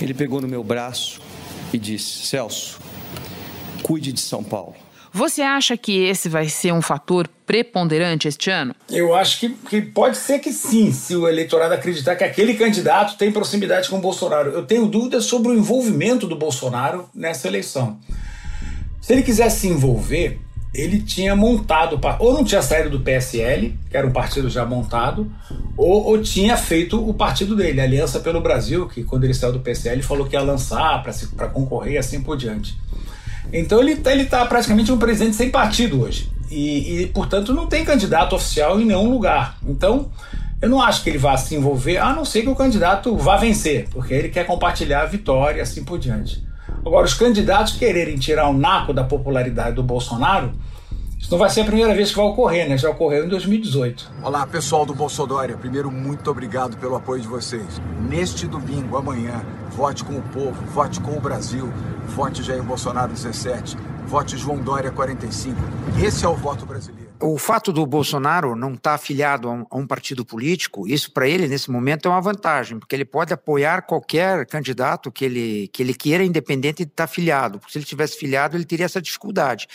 ele 0.00 0.14
pegou 0.14 0.40
no 0.40 0.48
meu 0.48 0.62
braço 0.62 1.20
e 1.72 1.78
disse: 1.78 2.26
Celso, 2.26 2.80
cuide 3.82 4.12
de 4.12 4.20
São 4.20 4.44
Paulo. 4.44 4.87
Você 5.12 5.42
acha 5.42 5.76
que 5.76 6.04
esse 6.04 6.28
vai 6.28 6.48
ser 6.48 6.72
um 6.72 6.82
fator 6.82 7.28
preponderante 7.46 8.28
este 8.28 8.50
ano? 8.50 8.74
Eu 8.90 9.14
acho 9.14 9.40
que, 9.40 9.48
que 9.48 9.80
pode 9.80 10.16
ser 10.16 10.38
que 10.38 10.52
sim, 10.52 10.92
se 10.92 11.16
o 11.16 11.26
eleitorado 11.26 11.74
acreditar 11.74 12.16
que 12.16 12.24
aquele 12.24 12.54
candidato 12.54 13.16
tem 13.16 13.32
proximidade 13.32 13.88
com 13.88 13.96
o 13.96 14.00
Bolsonaro. 14.00 14.50
Eu 14.50 14.64
tenho 14.66 14.86
dúvidas 14.86 15.24
sobre 15.24 15.48
o 15.48 15.54
envolvimento 15.54 16.26
do 16.26 16.36
Bolsonaro 16.36 17.08
nessa 17.14 17.48
eleição. 17.48 17.98
Se 19.00 19.14
ele 19.14 19.22
quisesse 19.22 19.60
se 19.60 19.68
envolver, 19.68 20.38
ele 20.74 21.00
tinha 21.00 21.34
montado, 21.34 21.98
ou 22.18 22.34
não 22.34 22.44
tinha 22.44 22.60
saído 22.60 22.90
do 22.90 23.00
PSL, 23.00 23.76
que 23.90 23.96
era 23.96 24.06
um 24.06 24.12
partido 24.12 24.50
já 24.50 24.66
montado, 24.66 25.32
ou, 25.76 26.04
ou 26.04 26.22
tinha 26.22 26.56
feito 26.56 27.08
o 27.08 27.14
partido 27.14 27.56
dele, 27.56 27.80
a 27.80 27.84
Aliança 27.84 28.20
pelo 28.20 28.40
Brasil, 28.40 28.86
que 28.86 29.02
quando 29.02 29.24
ele 29.24 29.34
saiu 29.34 29.52
do 29.52 29.60
PSL 29.60 30.02
falou 30.02 30.26
que 30.26 30.36
ia 30.36 30.42
lançar 30.42 31.02
para 31.02 31.48
concorrer 31.48 31.94
e 31.94 31.98
assim 31.98 32.22
por 32.22 32.36
diante. 32.36 32.76
Então 33.52 33.80
ele 33.80 33.92
está 33.92 34.12
ele 34.12 34.26
tá 34.26 34.44
praticamente 34.46 34.92
um 34.92 34.98
presidente 34.98 35.36
sem 35.36 35.50
partido 35.50 36.02
hoje. 36.02 36.30
E, 36.50 37.02
e, 37.02 37.06
portanto, 37.08 37.52
não 37.52 37.66
tem 37.66 37.84
candidato 37.84 38.34
oficial 38.34 38.80
em 38.80 38.86
nenhum 38.86 39.10
lugar. 39.10 39.58
Então, 39.66 40.10
eu 40.60 40.68
não 40.68 40.80
acho 40.80 41.02
que 41.02 41.10
ele 41.10 41.18
vá 41.18 41.36
se 41.36 41.54
envolver, 41.54 41.98
a 41.98 42.12
não 42.12 42.24
ser 42.24 42.42
que 42.42 42.48
o 42.48 42.54
candidato 42.54 43.14
vá 43.16 43.36
vencer, 43.36 43.86
porque 43.90 44.14
ele 44.14 44.28
quer 44.28 44.46
compartilhar 44.46 45.02
a 45.02 45.06
vitória 45.06 45.58
e 45.58 45.60
assim 45.60 45.84
por 45.84 45.98
diante. 45.98 46.42
Agora, 46.84 47.04
os 47.04 47.14
candidatos 47.14 47.74
quererem 47.74 48.16
tirar 48.16 48.48
o 48.48 48.54
naco 48.56 48.92
da 48.92 49.04
popularidade 49.04 49.76
do 49.76 49.82
Bolsonaro, 49.82 50.52
isso 51.18 51.30
não 51.30 51.38
vai 51.38 51.50
ser 51.50 51.62
a 51.62 51.64
primeira 51.64 51.94
vez 51.94 52.10
que 52.10 52.16
vai 52.16 52.26
ocorrer, 52.26 52.68
né? 52.68 52.78
Já 52.78 52.90
ocorreu 52.90 53.24
em 53.24 53.28
2018. 53.28 54.12
Olá, 54.22 54.46
pessoal 54.46 54.86
do 54.86 54.94
Bolsonaro. 54.94 55.58
Primeiro, 55.58 55.90
muito 55.90 56.30
obrigado 56.30 56.76
pelo 56.76 56.94
apoio 56.94 57.20
de 57.20 57.28
vocês. 57.28 57.80
Neste 58.08 58.46
domingo, 58.46 58.96
amanhã, 58.96 59.44
vote 59.70 60.04
com 60.04 60.14
o 60.14 60.22
povo, 60.22 60.64
vote 60.72 61.00
com 61.00 61.16
o 61.16 61.20
Brasil, 61.20 61.70
vote 62.06 62.42
Jair 62.42 62.62
Bolsonaro 62.62 63.12
17, 63.12 63.76
vote 64.06 64.36
João 64.36 64.58
Dória 64.58 64.90
45. 64.90 65.60
Esse 66.02 66.24
é 66.24 66.28
o 66.28 66.34
voto 66.34 66.64
brasileiro. 66.64 67.07
O 67.20 67.36
fato 67.36 67.72
do 67.72 67.84
Bolsonaro 67.84 68.54
não 68.54 68.74
estar 68.74 68.90
tá 68.90 68.94
afiliado 68.94 69.48
a 69.48 69.52
um, 69.52 69.66
a 69.68 69.76
um, 69.76 69.86
partido 69.86 70.24
político, 70.24 70.86
isso 70.86 71.10
para 71.10 71.28
ele 71.28 71.48
nesse 71.48 71.68
momento 71.70 72.06
é 72.06 72.10
uma 72.10 72.20
vantagem, 72.20 72.78
porque 72.78 72.94
ele 72.94 73.04
pode 73.04 73.32
apoiar 73.32 73.82
qualquer 73.82 74.46
candidato 74.46 75.10
que 75.10 75.24
ele, 75.24 75.68
que 75.72 75.82
ele 75.82 75.94
queira, 75.94 76.22
independente 76.22 76.78
de 76.78 76.82
estar 76.84 76.94
tá 76.94 77.04
afiliado. 77.04 77.58
Porque 77.58 77.72
se 77.72 77.78
ele 77.78 77.84
tivesse 77.84 78.16
filiado, 78.16 78.56
ele 78.56 78.64
teria 78.64 78.86
essa 78.86 79.02
dificuldade. 79.02 79.66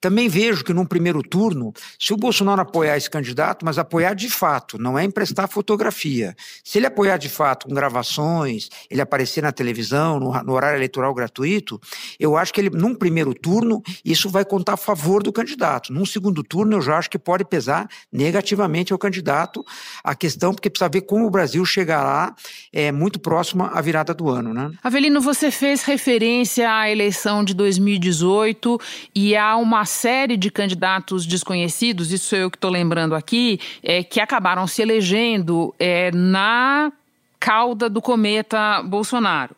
Também 0.00 0.28
vejo 0.28 0.62
que 0.62 0.72
num 0.72 0.86
primeiro 0.86 1.20
turno, 1.20 1.72
se 1.98 2.12
o 2.12 2.16
Bolsonaro 2.16 2.60
apoiar 2.60 2.96
esse 2.96 3.10
candidato, 3.10 3.64
mas 3.64 3.76
apoiar 3.76 4.14
de 4.14 4.30
fato, 4.30 4.78
não 4.78 4.96
é 4.96 5.02
emprestar 5.02 5.48
fotografia. 5.48 6.36
Se 6.62 6.78
ele 6.78 6.86
apoiar 6.86 7.16
de 7.16 7.28
fato 7.28 7.66
com 7.66 7.74
gravações, 7.74 8.68
ele 8.88 9.00
aparecer 9.00 9.42
na 9.42 9.50
televisão, 9.50 10.20
no, 10.20 10.32
no 10.44 10.52
horário 10.52 10.78
eleitoral 10.78 11.12
gratuito, 11.12 11.80
eu 12.20 12.36
acho 12.36 12.52
que 12.52 12.60
ele, 12.60 12.70
num 12.70 12.94
primeiro 12.94 13.34
turno, 13.34 13.82
isso 14.04 14.30
vai 14.30 14.44
contar 14.44 14.74
a 14.74 14.76
favor 14.76 15.24
do 15.24 15.32
candidato. 15.32 15.92
Num 15.92 16.06
segundo 16.06 16.44
turno, 16.44 16.67
eu 16.76 16.82
já 16.82 16.98
acho 16.98 17.10
que 17.10 17.18
pode 17.18 17.44
pesar 17.44 17.88
negativamente 18.12 18.92
ao 18.92 18.98
candidato 18.98 19.64
a 20.02 20.14
questão, 20.14 20.52
porque 20.52 20.70
precisa 20.70 20.88
ver 20.88 21.02
como 21.02 21.26
o 21.26 21.30
Brasil 21.30 21.64
chegará 21.64 22.34
é, 22.72 22.90
muito 22.92 23.18
próximo 23.18 23.64
à 23.64 23.80
virada 23.80 24.14
do 24.14 24.28
ano. 24.28 24.52
Né? 24.52 24.70
Avelino, 24.82 25.20
você 25.20 25.50
fez 25.50 25.82
referência 25.82 26.72
à 26.72 26.90
eleição 26.90 27.44
de 27.44 27.54
2018 27.54 28.80
e 29.14 29.36
há 29.36 29.56
uma 29.56 29.84
série 29.84 30.36
de 30.36 30.50
candidatos 30.50 31.26
desconhecidos, 31.26 32.12
isso 32.12 32.34
eu 32.34 32.50
que 32.50 32.56
estou 32.56 32.70
lembrando 32.70 33.14
aqui, 33.14 33.60
é, 33.82 34.02
que 34.02 34.20
acabaram 34.20 34.66
se 34.66 34.82
elegendo 34.82 35.74
é, 35.78 36.10
na 36.12 36.92
cauda 37.38 37.88
do 37.88 38.02
cometa 38.02 38.82
Bolsonaro. 38.82 39.54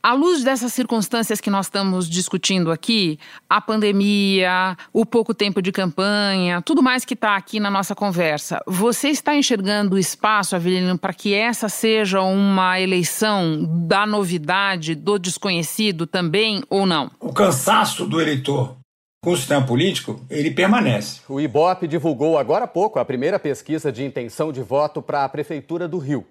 À 0.00 0.12
luz 0.12 0.44
dessas 0.44 0.72
circunstâncias 0.72 1.40
que 1.40 1.50
nós 1.50 1.66
estamos 1.66 2.08
discutindo 2.08 2.70
aqui, 2.70 3.18
a 3.50 3.60
pandemia, 3.60 4.76
o 4.92 5.04
pouco 5.04 5.34
tempo 5.34 5.60
de 5.60 5.72
campanha, 5.72 6.62
tudo 6.62 6.82
mais 6.82 7.04
que 7.04 7.14
está 7.14 7.36
aqui 7.36 7.58
na 7.58 7.70
nossa 7.70 7.94
conversa, 7.94 8.62
você 8.66 9.08
está 9.08 9.34
enxergando 9.34 9.98
espaço, 9.98 10.54
Avelino, 10.54 10.96
para 10.96 11.12
que 11.12 11.34
essa 11.34 11.68
seja 11.68 12.22
uma 12.22 12.80
eleição 12.80 13.66
da 13.88 14.06
novidade, 14.06 14.94
do 14.94 15.18
desconhecido 15.18 16.06
também 16.06 16.62
ou 16.70 16.86
não? 16.86 17.10
O 17.20 17.32
cansaço 17.32 18.06
do 18.06 18.20
eleitor 18.20 18.76
com 19.20 19.32
o 19.32 19.36
sistema 19.36 19.66
político, 19.66 20.20
ele 20.30 20.52
permanece. 20.52 21.20
O 21.28 21.40
IBOP 21.40 21.88
divulgou 21.88 22.38
agora 22.38 22.66
há 22.66 22.68
pouco 22.68 23.00
a 23.00 23.04
primeira 23.04 23.36
pesquisa 23.38 23.90
de 23.90 24.04
intenção 24.04 24.52
de 24.52 24.62
voto 24.62 25.02
para 25.02 25.24
a 25.24 25.28
Prefeitura 25.28 25.88
do 25.88 25.98
Rio. 25.98 26.24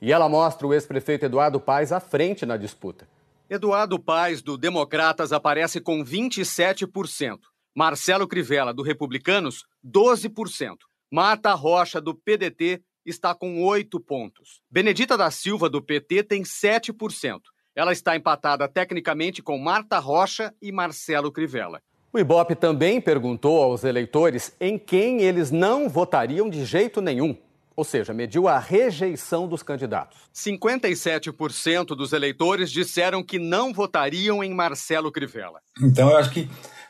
E 0.00 0.12
ela 0.12 0.28
mostra 0.28 0.66
o 0.66 0.74
ex-prefeito 0.74 1.24
Eduardo 1.24 1.60
Paes 1.60 1.92
à 1.92 2.00
frente 2.00 2.44
na 2.44 2.56
disputa. 2.56 3.08
Eduardo 3.48 3.98
Paes, 3.98 4.42
do 4.42 4.58
Democratas, 4.58 5.32
aparece 5.32 5.80
com 5.80 6.04
27%. 6.04 7.38
Marcelo 7.74 8.26
Crivella, 8.26 8.74
do 8.74 8.82
Republicanos, 8.82 9.64
12%. 9.84 10.76
Marta 11.12 11.54
Rocha, 11.54 12.00
do 12.00 12.14
PDT, 12.14 12.80
está 13.04 13.34
com 13.34 13.62
8 13.62 14.00
pontos. 14.00 14.60
Benedita 14.70 15.16
da 15.16 15.30
Silva, 15.30 15.68
do 15.70 15.80
PT, 15.80 16.24
tem 16.24 16.42
7%. 16.42 17.40
Ela 17.74 17.92
está 17.92 18.16
empatada 18.16 18.66
tecnicamente 18.66 19.42
com 19.42 19.58
Marta 19.58 19.98
Rocha 19.98 20.52
e 20.60 20.72
Marcelo 20.72 21.30
Crivella. 21.30 21.80
O 22.12 22.18
Ibope 22.18 22.54
também 22.54 23.00
perguntou 23.00 23.62
aos 23.62 23.84
eleitores 23.84 24.56
em 24.58 24.78
quem 24.78 25.20
eles 25.20 25.50
não 25.50 25.88
votariam 25.88 26.48
de 26.48 26.64
jeito 26.64 27.02
nenhum. 27.02 27.36
Ou 27.76 27.84
seja, 27.84 28.14
mediu 28.14 28.48
a 28.48 28.58
rejeição 28.58 29.46
dos 29.46 29.62
candidatos. 29.62 30.18
57% 30.34 31.88
dos 31.88 32.14
eleitores 32.14 32.70
disseram 32.70 33.22
que 33.22 33.38
não 33.38 33.72
votariam 33.72 34.42
em 34.42 34.54
Marcelo 34.54 35.12
Crivella. 35.12 35.60
Então 35.82 36.10
eu 36.10 36.16
acho 36.16 36.30
que 36.30 36.48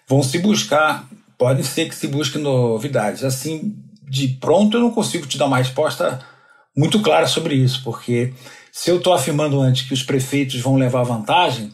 vão 0.09 0.23
se 0.23 0.39
buscar, 0.39 1.09
pode 1.37 1.65
ser 1.65 1.89
que 1.89 1.95
se 1.95 2.07
busque 2.07 2.39
novidades. 2.39 3.25
Assim, 3.25 3.75
de 4.09 4.29
pronto 4.29 4.77
eu 4.77 4.81
não 4.81 4.93
consigo 4.93 5.27
te 5.27 5.37
dar 5.37 5.47
uma 5.47 5.59
resposta 5.59 6.25
muito 6.77 7.03
clara 7.03 7.27
sobre 7.27 7.57
isso, 7.57 7.83
porque 7.83 8.33
se 8.71 8.91
eu 8.91 8.99
estou 8.99 9.13
afirmando 9.13 9.61
antes 9.61 9.89
que 9.89 9.95
os 9.95 10.03
prefeitos 10.03 10.61
vão 10.61 10.77
levar 10.77 11.03
vantagem, 11.03 11.73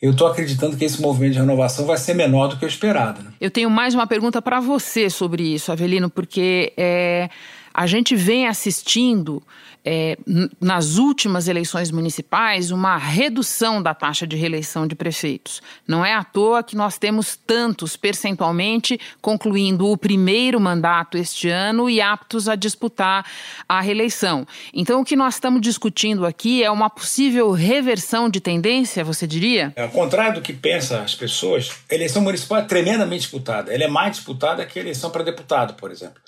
eu 0.00 0.12
estou 0.12 0.26
acreditando 0.26 0.76
que 0.76 0.84
esse 0.84 1.00
movimento 1.00 1.32
de 1.32 1.38
renovação 1.38 1.86
vai 1.86 1.96
ser 1.96 2.14
menor 2.14 2.48
do 2.48 2.56
que 2.56 2.64
o 2.64 2.68
esperado. 2.68 3.22
Né? 3.22 3.32
Eu 3.40 3.50
tenho 3.50 3.70
mais 3.70 3.94
uma 3.94 4.06
pergunta 4.06 4.40
para 4.40 4.60
você 4.60 5.10
sobre 5.10 5.42
isso, 5.42 5.72
Avelino, 5.72 6.10
porque 6.10 6.72
é, 6.76 7.28
a 7.74 7.86
gente 7.88 8.14
vem 8.14 8.46
assistindo 8.46 9.42
é, 9.84 10.16
nas 10.60 10.96
últimas 10.96 11.46
eleições 11.46 11.90
municipais 11.90 12.70
uma 12.70 12.96
redução 12.96 13.82
da 13.82 13.92
taxa 13.92 14.26
de 14.26 14.34
reeleição 14.36 14.86
de 14.86 14.94
prefeitos. 14.94 15.60
Não 15.86 16.04
é 16.04 16.14
à 16.14 16.24
toa 16.24 16.62
que 16.62 16.74
nós 16.74 16.96
temos 16.96 17.36
tantos 17.36 17.96
percentualmente 17.96 18.98
concluindo 19.20 19.86
o 19.88 19.96
primeiro 19.96 20.58
mandato 20.58 21.18
este 21.18 21.50
ano 21.50 21.90
e 21.90 22.00
aptos 22.00 22.48
a 22.48 22.54
disputar 22.54 23.26
a 23.68 23.80
reeleição. 23.80 24.46
Então, 24.72 25.02
o 25.02 25.04
que 25.04 25.16
nós 25.16 25.34
estamos 25.34 25.60
discutindo 25.60 26.24
aqui 26.24 26.62
é 26.62 26.70
uma 26.70 26.88
possível 26.88 27.50
reversão 27.50 28.30
de 28.30 28.40
tendência, 28.40 29.04
você 29.04 29.26
diria? 29.26 29.72
É, 29.76 29.82
ao 29.82 29.90
contrário 29.90 30.36
do 30.36 30.40
que 30.40 30.52
pensam 30.52 31.02
as 31.02 31.14
pessoas, 31.14 31.72
a 31.90 31.94
eleição 31.94 32.22
municipal 32.22 32.58
é 32.58 32.62
tremendamente 32.62 33.22
disputada. 33.22 33.74
Ela 33.74 33.84
é 33.84 33.88
mais 33.88 34.16
disputada 34.16 34.64
que 34.64 34.78
a 34.78 34.82
eleição 34.82 35.10
para 35.10 35.22
deputado, 35.22 35.74
por 35.74 35.90
exemplo. 35.90 36.23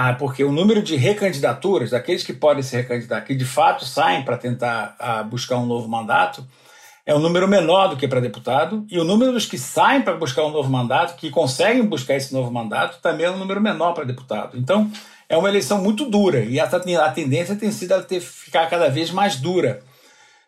Ah, 0.00 0.12
porque 0.12 0.44
o 0.44 0.52
número 0.52 0.80
de 0.80 0.94
recandidaturas, 0.94 1.90
daqueles 1.90 2.22
que 2.22 2.32
podem 2.32 2.62
se 2.62 2.76
recandidatar, 2.76 3.26
que 3.26 3.34
de 3.34 3.44
fato 3.44 3.84
saem 3.84 4.24
para 4.24 4.36
tentar 4.36 4.94
ah, 4.96 5.24
buscar 5.24 5.56
um 5.56 5.66
novo 5.66 5.88
mandato, 5.88 6.46
é 7.04 7.12
um 7.12 7.18
número 7.18 7.48
menor 7.48 7.88
do 7.88 7.96
que 7.96 8.06
para 8.06 8.20
deputado, 8.20 8.86
e 8.88 8.96
o 8.96 9.02
número 9.02 9.32
dos 9.32 9.44
que 9.44 9.58
saem 9.58 10.00
para 10.00 10.14
buscar 10.14 10.44
um 10.44 10.52
novo 10.52 10.70
mandato, 10.70 11.16
que 11.16 11.30
conseguem 11.30 11.84
buscar 11.84 12.14
esse 12.14 12.32
novo 12.32 12.48
mandato, 12.48 13.00
também 13.02 13.26
é 13.26 13.30
um 13.32 13.38
número 13.38 13.60
menor 13.60 13.92
para 13.92 14.04
deputado. 14.04 14.56
Então, 14.56 14.88
é 15.28 15.36
uma 15.36 15.48
eleição 15.48 15.82
muito 15.82 16.08
dura, 16.08 16.44
e 16.44 16.60
a, 16.60 16.68
tendência 17.10 17.56
tem 17.56 17.72
sido 17.72 17.94
a 17.94 18.00
ter, 18.00 18.20
ficar 18.20 18.70
cada 18.70 18.88
vez 18.88 19.10
mais 19.10 19.34
dura. 19.34 19.82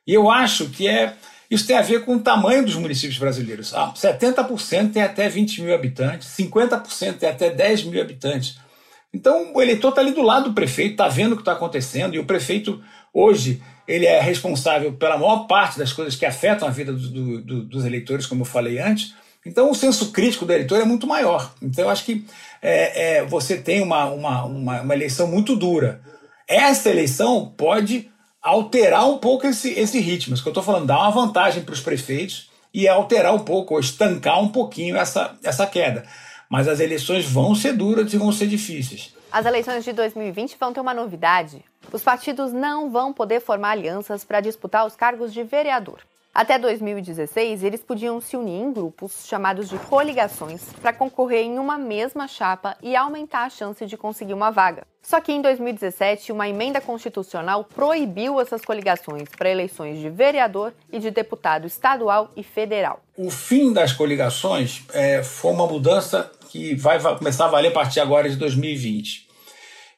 E 0.06 0.14
eu 0.14 0.30
acho 0.30 0.68
que 0.68 0.86
é 0.86 1.14
isso 1.50 1.66
tem 1.66 1.76
a 1.76 1.82
ver 1.82 2.04
com 2.04 2.14
o 2.14 2.20
tamanho 2.20 2.64
dos 2.64 2.76
municípios 2.76 3.18
brasileiros. 3.18 3.74
Ah, 3.74 3.92
70% 3.96 4.92
tem 4.92 5.02
até 5.02 5.28
20 5.28 5.62
mil 5.62 5.74
habitantes, 5.74 6.28
50% 6.38 7.18
tem 7.18 7.28
até 7.28 7.50
10 7.50 7.82
mil 7.82 8.00
habitantes. 8.00 8.69
Então 9.12 9.52
o 9.54 9.60
eleitor 9.60 9.88
está 9.88 10.00
ali 10.00 10.12
do 10.12 10.22
lado 10.22 10.50
do 10.50 10.54
prefeito, 10.54 10.92
está 10.92 11.08
vendo 11.08 11.32
o 11.32 11.36
que 11.36 11.42
está 11.42 11.52
acontecendo, 11.52 12.14
e 12.14 12.18
o 12.18 12.24
prefeito, 12.24 12.82
hoje, 13.12 13.60
ele 13.86 14.06
é 14.06 14.20
responsável 14.20 14.92
pela 14.92 15.18
maior 15.18 15.46
parte 15.46 15.78
das 15.78 15.92
coisas 15.92 16.14
que 16.14 16.24
afetam 16.24 16.68
a 16.68 16.70
vida 16.70 16.92
do, 16.92 17.42
do, 17.42 17.64
dos 17.64 17.84
eleitores, 17.84 18.26
como 18.26 18.42
eu 18.42 18.46
falei 18.46 18.78
antes. 18.78 19.14
Então 19.44 19.70
o 19.70 19.74
senso 19.74 20.12
crítico 20.12 20.44
do 20.44 20.52
eleitor 20.52 20.80
é 20.80 20.84
muito 20.84 21.06
maior. 21.06 21.52
Então 21.60 21.84
eu 21.84 21.90
acho 21.90 22.04
que 22.04 22.24
é, 22.62 23.16
é, 23.16 23.26
você 23.26 23.56
tem 23.56 23.82
uma, 23.82 24.04
uma, 24.06 24.44
uma, 24.44 24.80
uma, 24.82 24.94
eleição 24.94 25.26
muito 25.26 25.56
dura. 25.56 26.02
Essa 26.46 26.90
eleição 26.90 27.52
pode 27.56 28.08
alterar 28.40 29.08
um 29.08 29.18
pouco 29.18 29.46
esse, 29.46 29.70
esse 29.70 29.98
ritmo. 29.98 30.34
Isso 30.34 30.42
que 30.42 30.48
eu 30.48 30.52
estou 30.52 30.62
falando, 30.62 30.86
dar 30.86 30.98
uma 30.98 31.10
vantagem 31.10 31.62
para 31.62 31.72
os 31.72 31.80
prefeitos 31.80 32.50
e 32.72 32.86
alterar 32.86 33.34
um 33.34 33.40
pouco, 33.40 33.74
ou 33.74 33.80
estancar 33.80 34.40
um 34.40 34.48
pouquinho 34.48 34.96
essa, 34.96 35.36
essa 35.42 35.66
queda 35.66 36.04
mas 36.50 36.66
as 36.66 36.80
eleições 36.80 37.24
vão 37.24 37.54
ser 37.54 37.74
duras 37.74 38.12
e 38.12 38.18
vão 38.18 38.32
ser 38.32 38.48
difíceis. 38.48 39.14
As 39.30 39.46
eleições 39.46 39.84
de 39.84 39.92
2020 39.92 40.56
vão 40.58 40.72
ter 40.72 40.80
uma 40.80 40.92
novidade. 40.92 41.64
Os 41.92 42.02
partidos 42.02 42.52
não 42.52 42.90
vão 42.90 43.12
poder 43.12 43.40
formar 43.40 43.70
alianças 43.70 44.24
para 44.24 44.40
disputar 44.40 44.84
os 44.84 44.96
cargos 44.96 45.32
de 45.32 45.44
vereador. 45.44 46.00
Até 46.32 46.60
2016, 46.60 47.64
eles 47.64 47.82
podiam 47.82 48.20
se 48.20 48.36
unir 48.36 48.62
em 48.62 48.72
grupos 48.72 49.26
chamados 49.26 49.68
de 49.68 49.76
coligações 49.76 50.62
para 50.80 50.92
concorrer 50.92 51.44
em 51.44 51.58
uma 51.58 51.76
mesma 51.76 52.28
chapa 52.28 52.76
e 52.80 52.94
aumentar 52.94 53.46
a 53.46 53.50
chance 53.50 53.84
de 53.84 53.96
conseguir 53.96 54.32
uma 54.32 54.50
vaga. 54.52 54.86
Só 55.02 55.20
que 55.20 55.32
em 55.32 55.42
2017, 55.42 56.30
uma 56.30 56.48
emenda 56.48 56.80
constitucional 56.80 57.64
proibiu 57.64 58.40
essas 58.40 58.64
coligações 58.64 59.28
para 59.36 59.50
eleições 59.50 59.98
de 59.98 60.08
vereador 60.08 60.72
e 60.92 61.00
de 61.00 61.10
deputado 61.10 61.66
estadual 61.66 62.30
e 62.36 62.44
federal. 62.44 63.02
O 63.16 63.28
fim 63.28 63.72
das 63.72 63.92
coligações 63.92 64.84
é, 64.92 65.24
foi 65.24 65.50
uma 65.50 65.66
mudança 65.66 66.30
que 66.48 66.76
vai, 66.76 67.00
começar 67.18 67.46
a 67.46 67.48
valer 67.48 67.68
a 67.68 67.72
partir 67.72 67.98
agora 67.98 68.30
de 68.30 68.36
2020. 68.36 69.26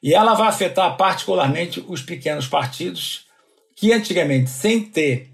E 0.01 0.15
ela 0.15 0.33
vai 0.33 0.47
afetar 0.47 0.97
particularmente 0.97 1.83
os 1.87 2.01
pequenos 2.01 2.47
partidos 2.47 3.27
que 3.75 3.91
antigamente, 3.93 4.49
sem 4.49 4.81
ter 4.81 5.32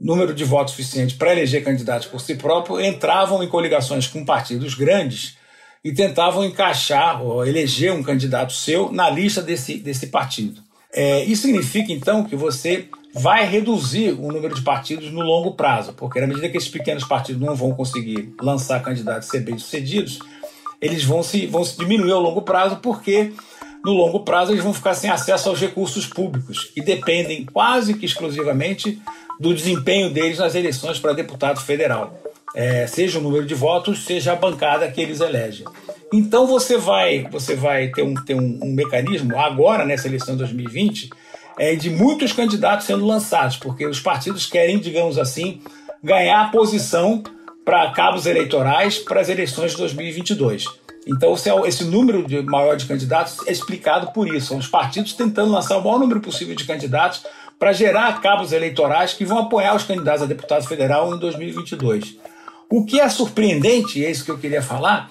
número 0.00 0.34
de 0.34 0.44
votos 0.44 0.74
suficiente 0.74 1.14
para 1.14 1.32
eleger 1.32 1.62
candidatos 1.64 2.06
por 2.06 2.20
si 2.20 2.34
próprio, 2.34 2.80
entravam 2.80 3.42
em 3.42 3.48
coligações 3.48 4.06
com 4.06 4.24
partidos 4.24 4.74
grandes 4.74 5.36
e 5.84 5.92
tentavam 5.92 6.44
encaixar 6.44 7.22
ou 7.22 7.46
eleger 7.46 7.92
um 7.92 8.02
candidato 8.02 8.52
seu 8.52 8.90
na 8.90 9.10
lista 9.10 9.42
desse, 9.42 9.76
desse 9.76 10.08
partido. 10.08 10.62
É, 10.92 11.24
isso 11.24 11.42
significa, 11.42 11.92
então, 11.92 12.24
que 12.24 12.36
você 12.36 12.88
vai 13.12 13.46
reduzir 13.46 14.12
o 14.12 14.32
número 14.32 14.54
de 14.54 14.62
partidos 14.62 15.10
no 15.12 15.20
longo 15.20 15.52
prazo, 15.52 15.92
porque 15.92 16.20
na 16.20 16.26
medida 16.26 16.48
que 16.48 16.56
esses 16.56 16.68
pequenos 16.68 17.04
partidos 17.04 17.40
não 17.40 17.54
vão 17.54 17.72
conseguir 17.72 18.34
lançar 18.40 18.82
candidatos 18.82 19.28
ser 19.28 19.40
bem-sucedidos, 19.40 20.18
eles 20.80 21.04
vão 21.04 21.22
se, 21.22 21.46
vão 21.46 21.64
se 21.64 21.78
diminuir 21.78 22.12
ao 22.12 22.20
longo 22.20 22.42
prazo, 22.42 22.76
porque 22.76 23.32
no 23.84 23.92
longo 23.92 24.20
prazo 24.20 24.52
eles 24.52 24.64
vão 24.64 24.72
ficar 24.72 24.94
sem 24.94 25.10
acesso 25.10 25.48
aos 25.48 25.60
recursos 25.60 26.06
públicos 26.06 26.72
e 26.74 26.80
dependem 26.80 27.44
quase 27.44 27.94
que 27.94 28.06
exclusivamente 28.06 29.00
do 29.40 29.54
desempenho 29.54 30.10
deles 30.10 30.38
nas 30.38 30.54
eleições 30.54 30.98
para 30.98 31.12
deputado 31.12 31.60
federal, 31.60 32.18
é, 32.54 32.86
seja 32.86 33.18
o 33.18 33.22
número 33.22 33.44
de 33.44 33.54
votos, 33.54 34.04
seja 34.04 34.32
a 34.32 34.36
bancada 34.36 34.90
que 34.90 35.00
eles 35.00 35.20
elegem. 35.20 35.66
Então 36.12 36.46
você 36.46 36.78
vai, 36.78 37.26
você 37.30 37.56
vai 37.56 37.88
ter, 37.88 38.02
um, 38.02 38.14
ter 38.14 38.34
um, 38.34 38.60
um 38.62 38.72
mecanismo 38.72 39.38
agora 39.38 39.84
nessa 39.84 40.06
eleição 40.06 40.34
de 40.34 40.38
2020 40.38 41.10
é, 41.58 41.74
de 41.74 41.90
muitos 41.90 42.32
candidatos 42.32 42.86
sendo 42.86 43.06
lançados, 43.06 43.56
porque 43.56 43.86
os 43.86 44.00
partidos 44.00 44.46
querem, 44.46 44.78
digamos 44.78 45.18
assim, 45.18 45.60
ganhar 46.02 46.50
posição 46.50 47.22
para 47.64 47.90
cabos 47.92 48.26
eleitorais 48.26 48.98
para 48.98 49.20
as 49.20 49.28
eleições 49.28 49.72
de 49.72 49.78
2022. 49.78 50.66
Então, 51.06 51.34
esse 51.66 51.84
número 51.84 52.26
de 52.26 52.40
maior 52.42 52.76
de 52.76 52.86
candidatos 52.86 53.46
é 53.46 53.52
explicado 53.52 54.10
por 54.12 54.32
isso. 54.32 54.48
São 54.48 54.58
os 54.58 54.66
partidos 54.66 55.12
tentando 55.12 55.52
lançar 55.52 55.76
o 55.76 55.84
maior 55.84 55.98
número 55.98 56.20
possível 56.20 56.54
de 56.54 56.64
candidatos 56.64 57.24
para 57.58 57.72
gerar 57.72 58.20
cabos 58.20 58.52
eleitorais 58.52 59.12
que 59.12 59.24
vão 59.24 59.38
apoiar 59.38 59.74
os 59.74 59.84
candidatos 59.84 60.22
a 60.22 60.26
deputado 60.26 60.66
federal 60.66 61.14
em 61.14 61.18
2022. 61.18 62.16
O 62.70 62.84
que 62.84 63.00
é 63.00 63.08
surpreendente, 63.08 64.00
e 64.00 64.04
é 64.04 64.10
isso 64.10 64.24
que 64.24 64.30
eu 64.30 64.38
queria 64.38 64.62
falar, 64.62 65.10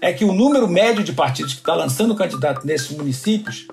é 0.00 0.12
que 0.12 0.24
o 0.24 0.32
número 0.32 0.68
médio 0.68 1.04
de 1.04 1.12
partidos 1.12 1.54
que 1.54 1.60
está 1.60 1.74
lançando 1.74 2.14
candidato 2.14 2.66
nesses 2.66 2.90
municípios 2.90 3.68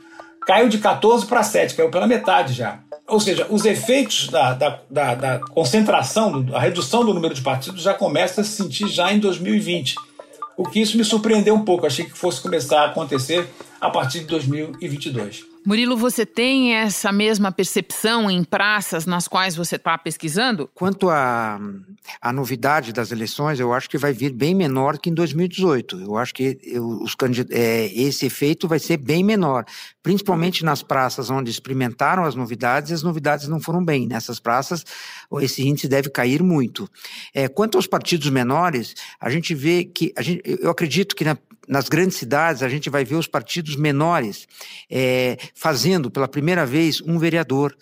caiu 0.46 0.70
de 0.70 0.78
14 0.78 1.26
para 1.26 1.44
7, 1.44 1.76
caiu 1.76 1.90
pela 1.90 2.08
metade 2.08 2.54
já. 2.54 2.80
Ou 3.08 3.20
seja, 3.20 3.46
os 3.50 3.66
efeitos 3.66 4.30
da, 4.30 4.54
da, 4.54 4.80
da, 4.90 5.16
da 5.16 5.40
concentração, 5.40 6.46
a 6.54 6.60
redução 6.60 7.04
do 7.04 7.14
número 7.14 7.34
de 7.34 7.42
partidos 7.42 7.82
já 7.82 7.94
começa 7.94 8.42
a 8.42 8.44
se 8.44 8.52
sentir 8.52 8.88
já 8.88 9.12
em 9.12 9.20
2020. 9.20 9.96
O 10.56 10.64
que 10.64 10.80
isso 10.80 10.98
me 10.98 11.04
surpreendeu 11.04 11.56
um 11.56 11.66
pouco. 11.66 11.86
Achei 11.86 12.06
que 12.06 12.18
fosse 12.18 12.40
começar 12.40 12.82
a 12.82 12.86
acontecer 12.86 13.48
a 13.80 13.90
partir 13.90 14.20
de 14.20 14.26
2022. 14.26 15.51
Murilo, 15.66 15.96
você 15.96 16.26
tem 16.26 16.74
essa 16.74 17.12
mesma 17.12 17.52
percepção 17.52 18.32
em 18.32 18.44
praças 18.44 19.06
nas 19.06 19.28
quais 19.28 19.56
você 19.56 19.76
está 19.76 19.96
pesquisando? 19.98 20.70
Quanto 20.74 21.10
à 21.10 21.60
novidade 22.34 22.92
das 22.92 23.12
eleições, 23.12 23.60
eu 23.60 23.72
acho 23.72 23.90
que 23.90 23.98
vai 23.98 24.12
vir 24.12 24.32
bem 24.32 24.56
menor 24.56 24.98
que 24.98 25.10
em 25.10 25.14
2018. 25.14 26.02
Eu 26.02 26.18
acho 26.18 26.34
que 26.34 26.60
eu, 26.64 26.84
os 27.02 27.16
é, 27.52 27.86
esse 27.94 28.26
efeito 28.26 28.68
vai 28.68 28.80
ser 28.80 28.98
bem 28.98 29.24
menor, 29.24 29.64
principalmente 30.04 30.66
nas 30.66 30.82
praças 30.82 31.30
onde 31.30 31.52
experimentaram 31.52 32.24
as 32.24 32.36
novidades 32.36 32.92
e 32.92 32.94
as 32.94 33.04
novidades 33.04 33.48
não 33.48 33.60
foram 33.60 33.84
bem. 33.84 34.08
Nessas 34.08 34.40
praças, 34.40 34.86
esse 35.42 35.68
índice 35.68 35.88
deve 35.88 36.10
cair 36.10 36.42
muito. 36.42 36.90
É, 37.34 37.48
quanto 37.48 37.78
aos 37.78 37.88
partidos 37.88 38.30
menores, 38.30 38.96
a 39.20 39.30
gente 39.30 39.54
vê 39.54 39.84
que, 39.84 40.14
gente, 40.20 40.42
eu 40.46 40.70
acredito 40.70 41.16
que 41.16 41.26
na 41.26 41.38
nas 41.68 41.88
grandes 41.88 42.18
cidades, 42.18 42.64
a 42.64 42.68
gente 42.68 42.90
vai 42.90 43.06
ver 43.06 43.16
os 43.16 43.28
partidos 43.28 43.78
menores 43.78 44.46
é, 44.90 45.38
fazendo 45.56 46.12
pela 46.12 46.28
primeira 46.28 46.66
vez 46.66 47.00
um 47.00 47.18
vereador 47.18 47.74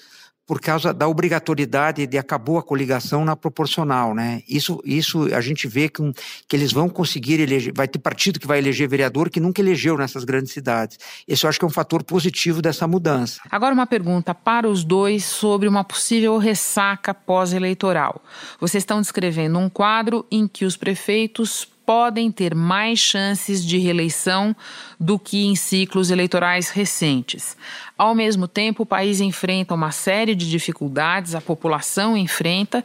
por 0.49 0.59
causa 0.59 0.91
da 0.91 1.07
obrigatoriedade 1.07 2.07
de 2.07 2.17
acabou 2.17 2.57
a 2.57 2.63
coligação 2.63 3.23
na 3.23 3.35
proporcional, 3.35 4.15
né? 4.15 4.41
Isso, 4.49 4.81
isso 4.83 5.31
a 5.31 5.41
gente 5.41 5.67
vê 5.67 5.87
que, 5.87 6.01
que 6.47 6.55
eles 6.55 6.71
vão 6.71 6.89
conseguir 6.89 7.39
eleger, 7.39 7.71
vai 7.71 7.87
ter 7.87 7.99
partido 7.99 8.39
que 8.39 8.47
vai 8.47 8.57
eleger 8.57 8.89
vereador 8.89 9.29
que 9.29 9.39
nunca 9.39 9.61
elegeu 9.61 9.95
nessas 9.95 10.23
grandes 10.23 10.51
cidades. 10.51 10.97
Esse 11.27 11.45
eu 11.45 11.51
acho 11.51 11.59
que 11.59 11.65
é 11.65 11.67
um 11.67 11.71
fator 11.71 12.03
positivo 12.03 12.63
dessa 12.63 12.87
mudança. 12.87 13.41
Agora 13.51 13.75
uma 13.75 13.85
pergunta 13.85 14.33
para 14.33 14.67
os 14.67 14.83
dois 14.83 15.23
sobre 15.23 15.67
uma 15.67 15.83
possível 15.83 16.35
ressaca 16.39 17.13
pós-eleitoral. 17.13 18.19
Vocês 18.59 18.81
estão 18.81 18.99
descrevendo 18.99 19.59
um 19.59 19.69
quadro 19.69 20.25
em 20.31 20.47
que 20.47 20.65
os 20.65 20.75
prefeitos 20.75 21.67
podem 21.89 22.31
ter 22.31 22.53
mais 22.53 22.99
chances 22.99 23.65
de 23.65 23.79
reeleição 23.79 24.55
do 24.99 25.17
que 25.17 25.47
em 25.47 25.55
ciclos 25.55 26.11
eleitorais 26.11 26.69
recentes. 26.69 27.57
Ao 27.97 28.13
mesmo 28.13 28.47
tempo, 28.47 28.83
o 28.83 28.85
país 28.85 29.19
enfrenta 29.19 29.73
uma 29.73 29.89
série 29.89 30.35
de 30.35 30.47
dificuldades, 30.47 31.33
a 31.33 31.41
população 31.41 32.15
enfrenta 32.15 32.83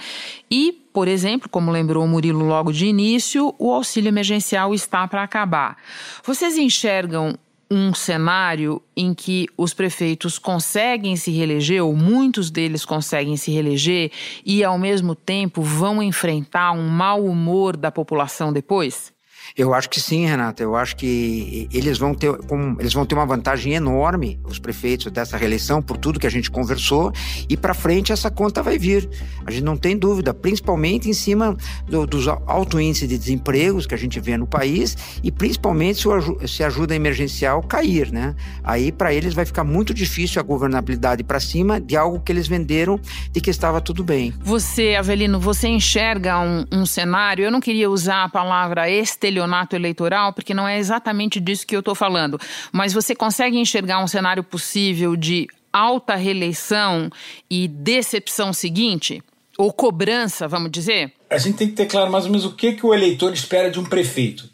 e, 0.50 0.72
por 0.90 1.06
exemplo, 1.06 1.50
como 1.50 1.70
lembrou 1.70 2.08
Murilo 2.08 2.46
logo 2.46 2.72
de 2.72 2.86
início, 2.86 3.54
o 3.58 3.74
auxílio 3.74 4.08
emergencial 4.08 4.72
está 4.72 5.06
para 5.06 5.22
acabar. 5.22 5.76
Vocês 6.24 6.56
enxergam 6.56 7.38
um 7.70 7.94
cenário 7.94 8.82
em 8.96 9.14
que 9.14 9.46
os 9.56 9.72
prefeitos 9.72 10.38
conseguem 10.38 11.16
se 11.16 11.30
reeleger, 11.30 11.84
ou 11.84 11.94
muitos 11.94 12.50
deles 12.50 12.84
conseguem 12.84 13.36
se 13.36 13.50
reeleger, 13.50 14.10
e 14.44 14.62
ao 14.62 14.78
mesmo 14.78 15.14
tempo 15.14 15.62
vão 15.62 16.02
enfrentar 16.02 16.72
um 16.72 16.88
mau 16.88 17.24
humor 17.24 17.76
da 17.76 17.90
população 17.90 18.52
depois? 18.52 19.13
Eu 19.56 19.72
acho 19.72 19.88
que 19.88 20.00
sim, 20.00 20.26
Renata. 20.26 20.62
Eu 20.62 20.74
acho 20.74 20.96
que 20.96 21.68
eles 21.72 21.98
vão 21.98 22.14
ter, 22.14 22.32
eles 22.78 22.92
vão 22.92 23.06
ter 23.06 23.14
uma 23.14 23.26
vantagem 23.26 23.74
enorme, 23.74 24.40
os 24.44 24.58
prefeitos 24.58 25.10
dessa 25.12 25.36
reeleição, 25.36 25.80
por 25.80 25.96
tudo 25.96 26.18
que 26.18 26.26
a 26.26 26.30
gente 26.30 26.50
conversou, 26.50 27.12
e 27.48 27.56
para 27.56 27.74
frente 27.74 28.12
essa 28.12 28.30
conta 28.30 28.62
vai 28.62 28.78
vir. 28.78 29.08
A 29.46 29.50
gente 29.50 29.62
não 29.62 29.76
tem 29.76 29.96
dúvida, 29.96 30.34
principalmente 30.34 31.08
em 31.08 31.12
cima 31.12 31.56
do, 31.86 32.06
dos 32.06 32.26
alto 32.26 32.80
índice 32.80 33.06
de 33.06 33.16
desempregos 33.18 33.86
que 33.86 33.94
a 33.94 33.98
gente 33.98 34.18
vê 34.18 34.36
no 34.36 34.46
país 34.46 34.96
e 35.22 35.30
principalmente 35.30 36.00
se, 36.00 36.08
o, 36.08 36.48
se 36.48 36.64
a 36.64 36.66
ajuda 36.66 36.94
emergencial 36.94 37.62
cair, 37.62 38.10
né? 38.10 38.34
Aí 38.62 38.90
para 38.90 39.12
eles 39.12 39.34
vai 39.34 39.44
ficar 39.44 39.64
muito 39.64 39.94
difícil 39.94 40.40
a 40.40 40.42
governabilidade 40.42 41.22
para 41.22 41.38
cima 41.38 41.80
de 41.80 41.96
algo 41.96 42.20
que 42.20 42.32
eles 42.32 42.48
venderam 42.48 42.98
de 43.30 43.40
que 43.40 43.50
estava 43.50 43.80
tudo 43.80 44.02
bem. 44.02 44.32
Você, 44.40 44.96
Avelino, 44.96 45.38
você 45.38 45.68
enxerga 45.68 46.40
um, 46.40 46.64
um 46.72 46.86
cenário? 46.86 47.44
Eu 47.44 47.52
não 47.52 47.60
queria 47.60 47.88
usar 47.88 48.24
a 48.24 48.28
palavra 48.28 48.90
estelionato 48.90 49.33
campeonato 49.34 49.76
eleitoral, 49.76 50.32
porque 50.32 50.54
não 50.54 50.66
é 50.66 50.78
exatamente 50.78 51.40
disso 51.40 51.66
que 51.66 51.74
eu 51.74 51.80
estou 51.80 51.94
falando. 51.94 52.38
Mas 52.72 52.92
você 52.92 53.14
consegue 53.14 53.58
enxergar 53.58 54.02
um 54.02 54.06
cenário 54.06 54.42
possível 54.42 55.16
de 55.16 55.48
alta 55.72 56.14
reeleição 56.14 57.10
e 57.50 57.66
decepção 57.68 58.52
seguinte? 58.52 59.22
Ou 59.58 59.72
cobrança, 59.72 60.48
vamos 60.48 60.70
dizer? 60.70 61.12
A 61.30 61.38
gente 61.38 61.56
tem 61.56 61.68
que 61.68 61.74
ter 61.74 61.86
claro 61.86 62.10
mais 62.10 62.24
ou 62.24 62.30
menos 62.30 62.44
o 62.44 62.54
que, 62.54 62.72
que 62.72 62.86
o 62.86 62.94
eleitor 62.94 63.32
espera 63.32 63.70
de 63.70 63.78
um 63.78 63.84
prefeito. 63.84 64.48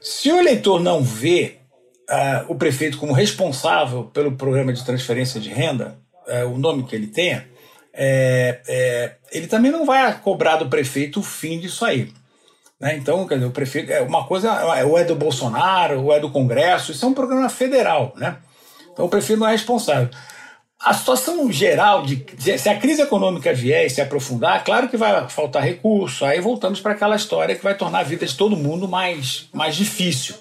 Se 0.00 0.30
o 0.30 0.38
eleitor 0.38 0.80
não 0.80 1.02
vê 1.02 1.56
uh, 2.08 2.52
o 2.52 2.54
prefeito 2.54 2.98
como 2.98 3.12
responsável 3.12 4.04
pelo 4.04 4.32
programa 4.32 4.72
de 4.72 4.84
transferência 4.84 5.40
de 5.40 5.50
renda, 5.50 5.98
uh, 6.26 6.48
o 6.48 6.58
nome 6.58 6.84
que 6.84 6.94
ele 6.94 7.08
tenha, 7.08 7.46
é, 7.92 8.60
é, 8.68 9.12
ele 9.32 9.48
também 9.48 9.72
não 9.72 9.84
vai 9.84 10.18
cobrar 10.20 10.56
do 10.56 10.68
prefeito 10.68 11.20
o 11.20 11.22
fim 11.22 11.58
disso 11.58 11.84
aí. 11.84 12.12
Né? 12.80 12.96
Então, 12.96 13.26
quer 13.26 13.34
dizer, 13.34 13.46
o 13.46 13.50
prefeito. 13.50 13.92
É 13.92 14.00
uma 14.00 14.24
coisa 14.24 14.48
é, 14.50 14.84
ou 14.84 14.98
é 14.98 15.04
do 15.04 15.14
Bolsonaro, 15.14 16.04
ou 16.04 16.12
é 16.12 16.20
do 16.20 16.30
Congresso, 16.30 16.92
isso 16.92 17.04
é 17.04 17.08
um 17.08 17.14
programa 17.14 17.48
federal. 17.48 18.12
Né? 18.16 18.36
Então 18.92 19.06
o 19.06 19.08
prefeito 19.08 19.40
não 19.40 19.48
é 19.48 19.52
responsável. 19.52 20.08
A 20.80 20.94
situação 20.94 21.50
geral, 21.50 22.04
de 22.04 22.24
se 22.56 22.68
a 22.68 22.78
crise 22.78 23.02
econômica 23.02 23.52
vier 23.52 23.86
e 23.86 23.90
se 23.90 24.00
aprofundar, 24.00 24.62
claro 24.62 24.88
que 24.88 24.96
vai 24.96 25.28
faltar 25.28 25.62
recurso, 25.62 26.24
aí 26.24 26.40
voltamos 26.40 26.80
para 26.80 26.92
aquela 26.92 27.16
história 27.16 27.56
que 27.56 27.64
vai 27.64 27.74
tornar 27.74 28.00
a 28.00 28.04
vida 28.04 28.24
de 28.24 28.36
todo 28.36 28.56
mundo 28.56 28.86
mais, 28.86 29.48
mais 29.52 29.74
difícil. 29.74 30.36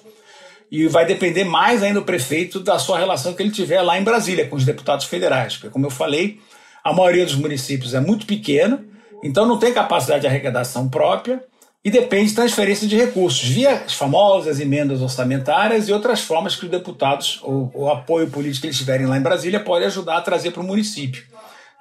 E 0.71 0.87
vai 0.87 1.07
depender 1.07 1.43
mais 1.43 1.81
ainda 1.81 2.01
do 2.01 2.05
prefeito 2.05 2.59
da 2.59 2.77
sua 2.77 2.99
relação 2.99 3.33
que 3.33 3.41
ele 3.41 3.49
tiver 3.49 3.81
lá 3.81 3.97
em 3.97 4.03
Brasília 4.03 4.47
com 4.47 4.55
os 4.55 4.65
deputados 4.65 5.05
federais. 5.05 5.55
Porque, 5.55 5.69
como 5.69 5.87
eu 5.87 5.89
falei, 5.89 6.39
a 6.83 6.93
maioria 6.93 7.25
dos 7.25 7.35
municípios 7.35 7.95
é 7.95 7.99
muito 7.99 8.27
pequena, 8.27 8.83
então 9.23 9.45
não 9.45 9.57
tem 9.57 9.73
capacidade 9.73 10.21
de 10.21 10.27
arrecadação 10.27 10.87
própria 10.87 11.43
e 11.87 11.89
depende 11.89 12.31
de 12.31 12.35
transferência 12.35 12.85
de 12.85 12.97
recursos, 12.97 13.47
via 13.47 13.75
as 13.75 13.93
famosas 13.93 14.59
emendas 14.59 15.01
orçamentárias 15.01 15.87
e 15.87 15.93
outras 15.93 16.19
formas 16.19 16.53
que 16.53 16.65
os 16.65 16.69
deputados, 16.69 17.39
ou 17.41 17.71
o 17.73 17.89
apoio 17.89 18.29
político 18.29 18.63
que 18.63 18.67
eles 18.67 18.77
tiverem 18.77 19.07
lá 19.07 19.17
em 19.17 19.21
Brasília, 19.21 19.57
pode 19.57 19.85
ajudar 19.85 20.17
a 20.17 20.21
trazer 20.21 20.51
para 20.51 20.61
o 20.61 20.65
município. 20.65 21.23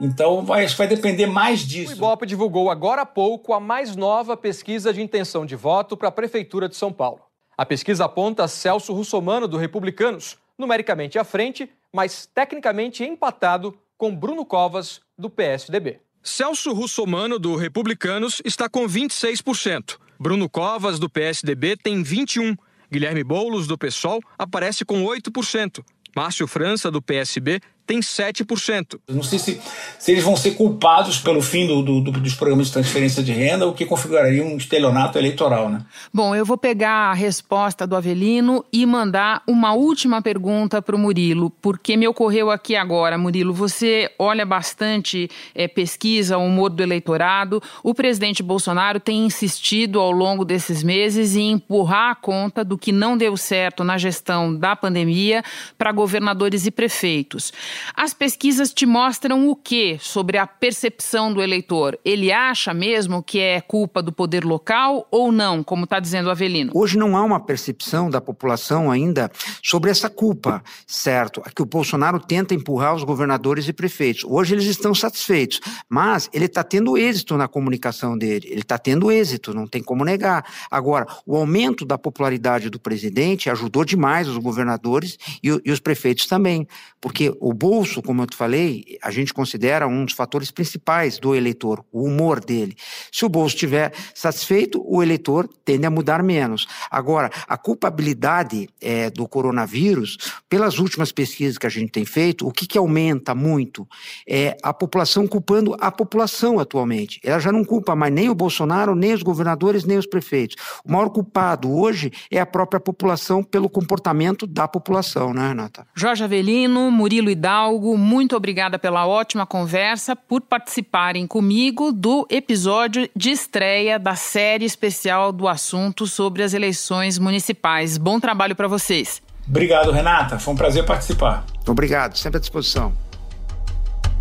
Então, 0.01 0.45
vai, 0.45 0.65
acho 0.65 0.75
que 0.75 0.79
vai 0.79 0.87
depender 0.87 1.27
mais 1.27 1.59
disso. 1.59 1.91
O 1.91 1.97
Ibope 1.97 2.25
divulgou 2.25 2.71
agora 2.71 3.03
há 3.03 3.05
pouco 3.05 3.53
a 3.53 3.59
mais 3.59 3.97
nova 3.97 4.37
pesquisa 4.37 4.95
de 4.95 5.03
intenção 5.03 5.45
de 5.45 5.57
voto 5.57 5.97
para 5.97 6.07
a 6.07 6.13
Prefeitura 6.13 6.69
de 6.69 6.77
São 6.77 6.93
Paulo. 6.93 7.23
A 7.59 7.67
pesquisa 7.67 8.05
aponta 8.05 8.47
Celso 8.47 8.93
Russomano, 8.93 9.49
do 9.49 9.57
Republicanos, 9.57 10.39
numericamente 10.57 11.19
à 11.19 11.25
frente, 11.25 11.69
mas 11.93 12.27
tecnicamente 12.33 13.03
empatado 13.03 13.77
com 13.99 14.15
Bruno 14.15 14.47
Covas, 14.47 15.01
do 15.19 15.29
PSDB. 15.29 15.99
Celso 16.27 16.73
Russomano, 16.73 17.39
do 17.39 17.55
Republicanos, 17.55 18.43
está 18.45 18.69
com 18.69 18.85
26%. 18.85 19.97
Bruno 20.19 20.49
Covas, 20.51 20.99
do 20.99 21.09
PSDB, 21.09 21.77
tem 21.77 22.03
21%. 22.03 22.59
Guilherme 22.91 23.23
Boulos, 23.23 23.69
do 23.69 23.79
PSOL, 23.79 24.21
aparece 24.37 24.85
com 24.85 25.05
8%. 25.05 25.85
Márcio 26.17 26.49
França, 26.49 26.91
do 26.91 27.01
PSB, 27.01 27.61
tem 27.87 28.01
7%. 28.01 28.99
Não 29.09 29.23
sei 29.23 29.39
se, 29.39 29.61
se 29.99 30.13
eles 30.13 30.25
vão 30.25 30.37
ser 30.37 30.53
culpados 30.53 31.19
pelo 31.19 31.41
fim 31.41 31.67
do, 31.67 31.83
do, 31.83 32.11
dos 32.11 32.35
programas 32.35 32.67
de 32.67 32.73
transferência 32.73 33.23
de 33.23 33.33
renda, 33.33 33.67
o 33.67 33.73
que 33.73 33.87
configuraria 33.87 34.45
um 34.45 34.57
estelionato 34.57 35.19
eleitoral. 35.19 35.69
Né? 35.69 35.81
Bom, 36.13 36.35
eu 36.35 36.45
vou 36.45 36.59
pegar 36.59 37.11
a 37.11 37.15
resposta 37.15 37.87
do 37.87 37.95
Avelino 37.95 38.65
e 38.73 38.85
mandar 38.85 39.43
uma 39.47 39.73
última 39.73 40.21
pergunta 40.21 40.83
para 40.83 40.97
o 40.97 40.99
Murilo, 40.99 41.51
porque 41.63 41.97
me 41.97 42.09
ocorreu 42.09 42.51
aqui 42.51 42.75
agora, 42.75 43.17
Murilo. 43.17 43.55
Você 43.55 44.11
olha 44.19 44.45
bastante 44.45 45.31
é, 45.55 45.69
pesquisa, 45.69 46.37
o 46.39 46.47
humor 46.47 46.71
do 46.71 46.83
eleitorado. 46.83 47.63
O 47.83 47.95
presidente 47.95 48.43
Bolsonaro 48.43 48.99
tem 48.99 49.25
insistido 49.25 50.01
ao 50.01 50.11
longo 50.11 50.45
desses 50.45 50.83
meses 50.83 51.37
em 51.37 51.53
empurrar 51.53 52.11
a 52.11 52.15
conta 52.15 52.65
do 52.65 52.77
que 52.77 52.91
não 52.91 53.17
deu 53.17 53.37
certo 53.37 53.85
na 53.85 53.97
gestão 53.97 54.55
da 54.55 54.75
pandemia 54.75 55.43
para 55.79 55.93
governadores 55.93 56.67
e 56.67 56.71
prefeitos. 56.71 57.53
As 57.95 58.15
pesquisas 58.15 58.73
te 58.73 58.87
mostram 58.87 59.49
o 59.49 59.57
que 59.57 59.99
sobre 60.01 60.39
a 60.39 60.47
percepção 60.47 61.33
do 61.33 61.43
eleitor? 61.43 61.99
Ele 62.05 62.33
acha 62.33 62.73
mesmo 62.73 63.23
que 63.23 63.39
é 63.39 63.61
culpa 63.61 64.03
do 64.03 64.13
poder 64.13 64.45
local 64.45 65.07
ou 65.11 65.33
não, 65.33 65.63
como 65.63 65.85
está 65.85 66.01
dizendo 66.01 66.27
o 66.27 66.31
Avelino? 66.31 66.73
Hoje 66.75 66.99
não 66.99 67.17
há 67.17 67.23
uma 67.23 67.41
percepção 67.41 68.11
da 68.11 68.21
população 68.21 68.91
ainda 68.91 69.31
sobre 69.63 69.91
essa 69.91 70.09
culpa, 70.09 70.63
certo? 70.87 71.43
Que 71.55 71.63
o 71.63 71.67
Bolsonaro 71.67 72.19
tenta 72.21 72.55
empurrar 72.55 72.95
os 72.95 73.05
governadores 73.05 73.69
e 73.69 73.73
prefeitos. 73.73 74.25
Hoje 74.25 74.55
eles 74.55 74.67
estão 74.67 74.95
satisfeitos, 74.95 75.61
mas 75.89 76.29
ele 76.33 76.47
está 76.47 76.63
tendo 76.63 76.97
êxito 76.97 77.37
na 77.37 77.49
comunicação 77.49 78.17
dele. 78.17 78.49
Ele 78.51 78.63
está 78.63 78.79
tendo 78.79 79.11
êxito, 79.11 79.55
não 79.55 79.67
tem 79.67 79.83
como 79.83 80.05
negar. 80.05 80.45
Agora, 80.71 81.07
o 81.27 81.37
aumento 81.37 81.85
da 81.85 81.99
popularidade 81.99 82.71
do 82.71 82.79
presidente 82.79 83.51
ajudou 83.51 83.85
demais 83.85 84.29
os 84.29 84.39
governadores 84.39 85.19
e, 85.43 85.49
e 85.65 85.71
os 85.71 85.81
prefeitos 85.81 86.27
também, 86.27 86.67
porque 87.01 87.35
o 87.41 87.53
bolso, 87.69 88.01
como 88.01 88.23
eu 88.23 88.27
te 88.29 88.37
falei, 88.37 88.97
a 89.03 89.11
gente 89.11 89.35
considera 89.35 89.89
um 89.89 90.05
dos 90.05 90.15
fatores 90.15 90.53
principais 90.53 91.19
do 91.19 91.35
eleitor, 91.35 91.85
o 91.91 92.05
humor 92.05 92.39
dele. 92.39 92.77
Se 93.11 93.25
o 93.25 93.29
bolso 93.29 93.57
estiver 93.57 93.93
satisfeito, 94.15 94.81
o 94.87 95.03
eleitor 95.03 95.49
tende 95.65 95.85
a 95.85 95.91
mudar 95.91 96.23
menos. 96.23 96.69
Agora, 96.89 97.29
a 97.49 97.59
culpabilidade 97.59 98.69
é, 98.81 99.11
do 99.11 99.27
coronavírus, 99.27 100.17
pelas 100.49 100.79
últimas 100.79 101.11
pesquisas 101.11 101.59
que 101.59 101.67
a 101.67 101.69
gente 101.69 101.91
tem 101.91 102.05
feito, 102.05 102.47
o 102.47 102.53
que, 102.53 102.69
que 102.69 102.79
aumenta 102.79 103.35
muito 103.35 103.85
é 104.29 104.57
a 104.63 104.73
população 104.73 105.27
culpando 105.27 105.77
a 105.81 105.91
população 105.91 106.61
atualmente. 106.61 107.19
Ela 107.25 107.41
já 107.41 107.51
não 107.51 107.65
culpa 107.65 107.97
mais 107.97 108.15
nem 108.15 108.31
o 108.31 108.35
Bolsonaro, 108.35 108.95
nem 108.95 109.13
os 109.13 109.25
governadores, 109.25 109.85
nem 109.85 109.99
os 109.99 110.07
prefeitos. 110.07 110.55
O 110.85 110.93
maior 110.93 111.11
culpado 111.11 111.69
hoje 111.77 112.13
é 112.31 112.39
a 112.39 112.47
própria 112.47 112.79
população 112.79 113.43
pelo 113.43 113.69
comportamento 113.69 114.47
da 114.47 114.69
população, 114.69 115.35
né, 115.35 115.49
Renata? 115.49 115.85
Jorge 115.97 116.23
Avelino, 116.23 116.93
Murilo 116.93 117.29
Hidalgo, 117.29 117.56
muito 117.97 118.37
obrigada 118.37 118.79
pela 118.79 119.07
ótima 119.07 119.47
conversa, 119.47 120.15
por 120.15 120.41
participarem 120.41 121.27
comigo 121.27 121.93
do 121.93 122.27
episódio 122.31 123.09
de 123.15 123.31
estreia 123.31 123.99
da 123.99 124.15
série 124.15 124.65
especial 124.65 125.33
do 125.33 125.49
assunto 125.49 126.07
sobre 126.07 126.43
as 126.43 126.55
eleições 126.55 127.19
municipais. 127.19 127.99
Bom 127.99 128.21
trabalho 128.21 128.55
para 128.55 128.69
vocês. 128.69 129.23
Obrigado, 129.49 129.91
Renata. 129.91 130.39
Foi 130.39 130.55
um 130.55 130.57
prazer 130.57 130.85
participar. 130.85 131.45
Obrigado, 131.67 132.17
sempre 132.17 132.39
à 132.39 132.41
disposição. 132.41 132.93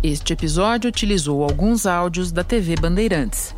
Este 0.02 0.32
episódio 0.32 0.88
utilizou 0.88 1.42
alguns 1.42 1.84
áudios 1.84 2.30
da 2.30 2.44
TV 2.44 2.76
Bandeirantes. 2.76 3.54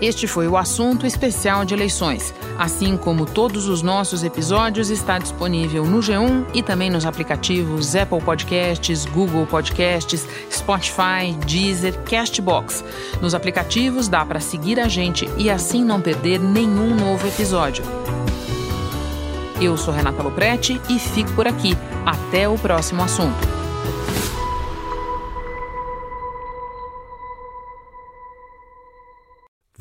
Este 0.00 0.26
foi 0.26 0.48
o 0.48 0.56
assunto 0.56 1.06
especial 1.06 1.64
de 1.64 1.74
eleições. 1.74 2.34
Assim 2.58 2.96
como 2.96 3.26
todos 3.26 3.66
os 3.66 3.82
nossos 3.82 4.22
episódios, 4.22 4.90
está 4.90 5.18
disponível 5.18 5.84
no 5.84 5.98
G1 5.98 6.46
e 6.54 6.62
também 6.62 6.90
nos 6.90 7.06
aplicativos 7.06 7.96
Apple 7.96 8.20
Podcasts, 8.20 9.04
Google 9.06 9.46
Podcasts, 9.46 10.26
Spotify, 10.50 11.32
Deezer, 11.46 11.98
Castbox. 12.02 12.84
Nos 13.20 13.34
aplicativos 13.34 14.08
dá 14.08 14.24
para 14.24 14.40
seguir 14.40 14.78
a 14.78 14.88
gente 14.88 15.28
e 15.36 15.50
assim 15.50 15.84
não 15.84 16.00
perder 16.00 16.38
nenhum 16.38 16.94
novo 16.94 17.26
episódio. 17.26 17.84
Eu 19.60 19.76
sou 19.76 19.94
Renata 19.94 20.22
Loprete 20.22 20.80
e 20.88 20.98
fico 20.98 21.32
por 21.32 21.46
aqui. 21.46 21.76
Até 22.04 22.48
o 22.48 22.58
próximo 22.58 23.02
assunto. 23.02 23.61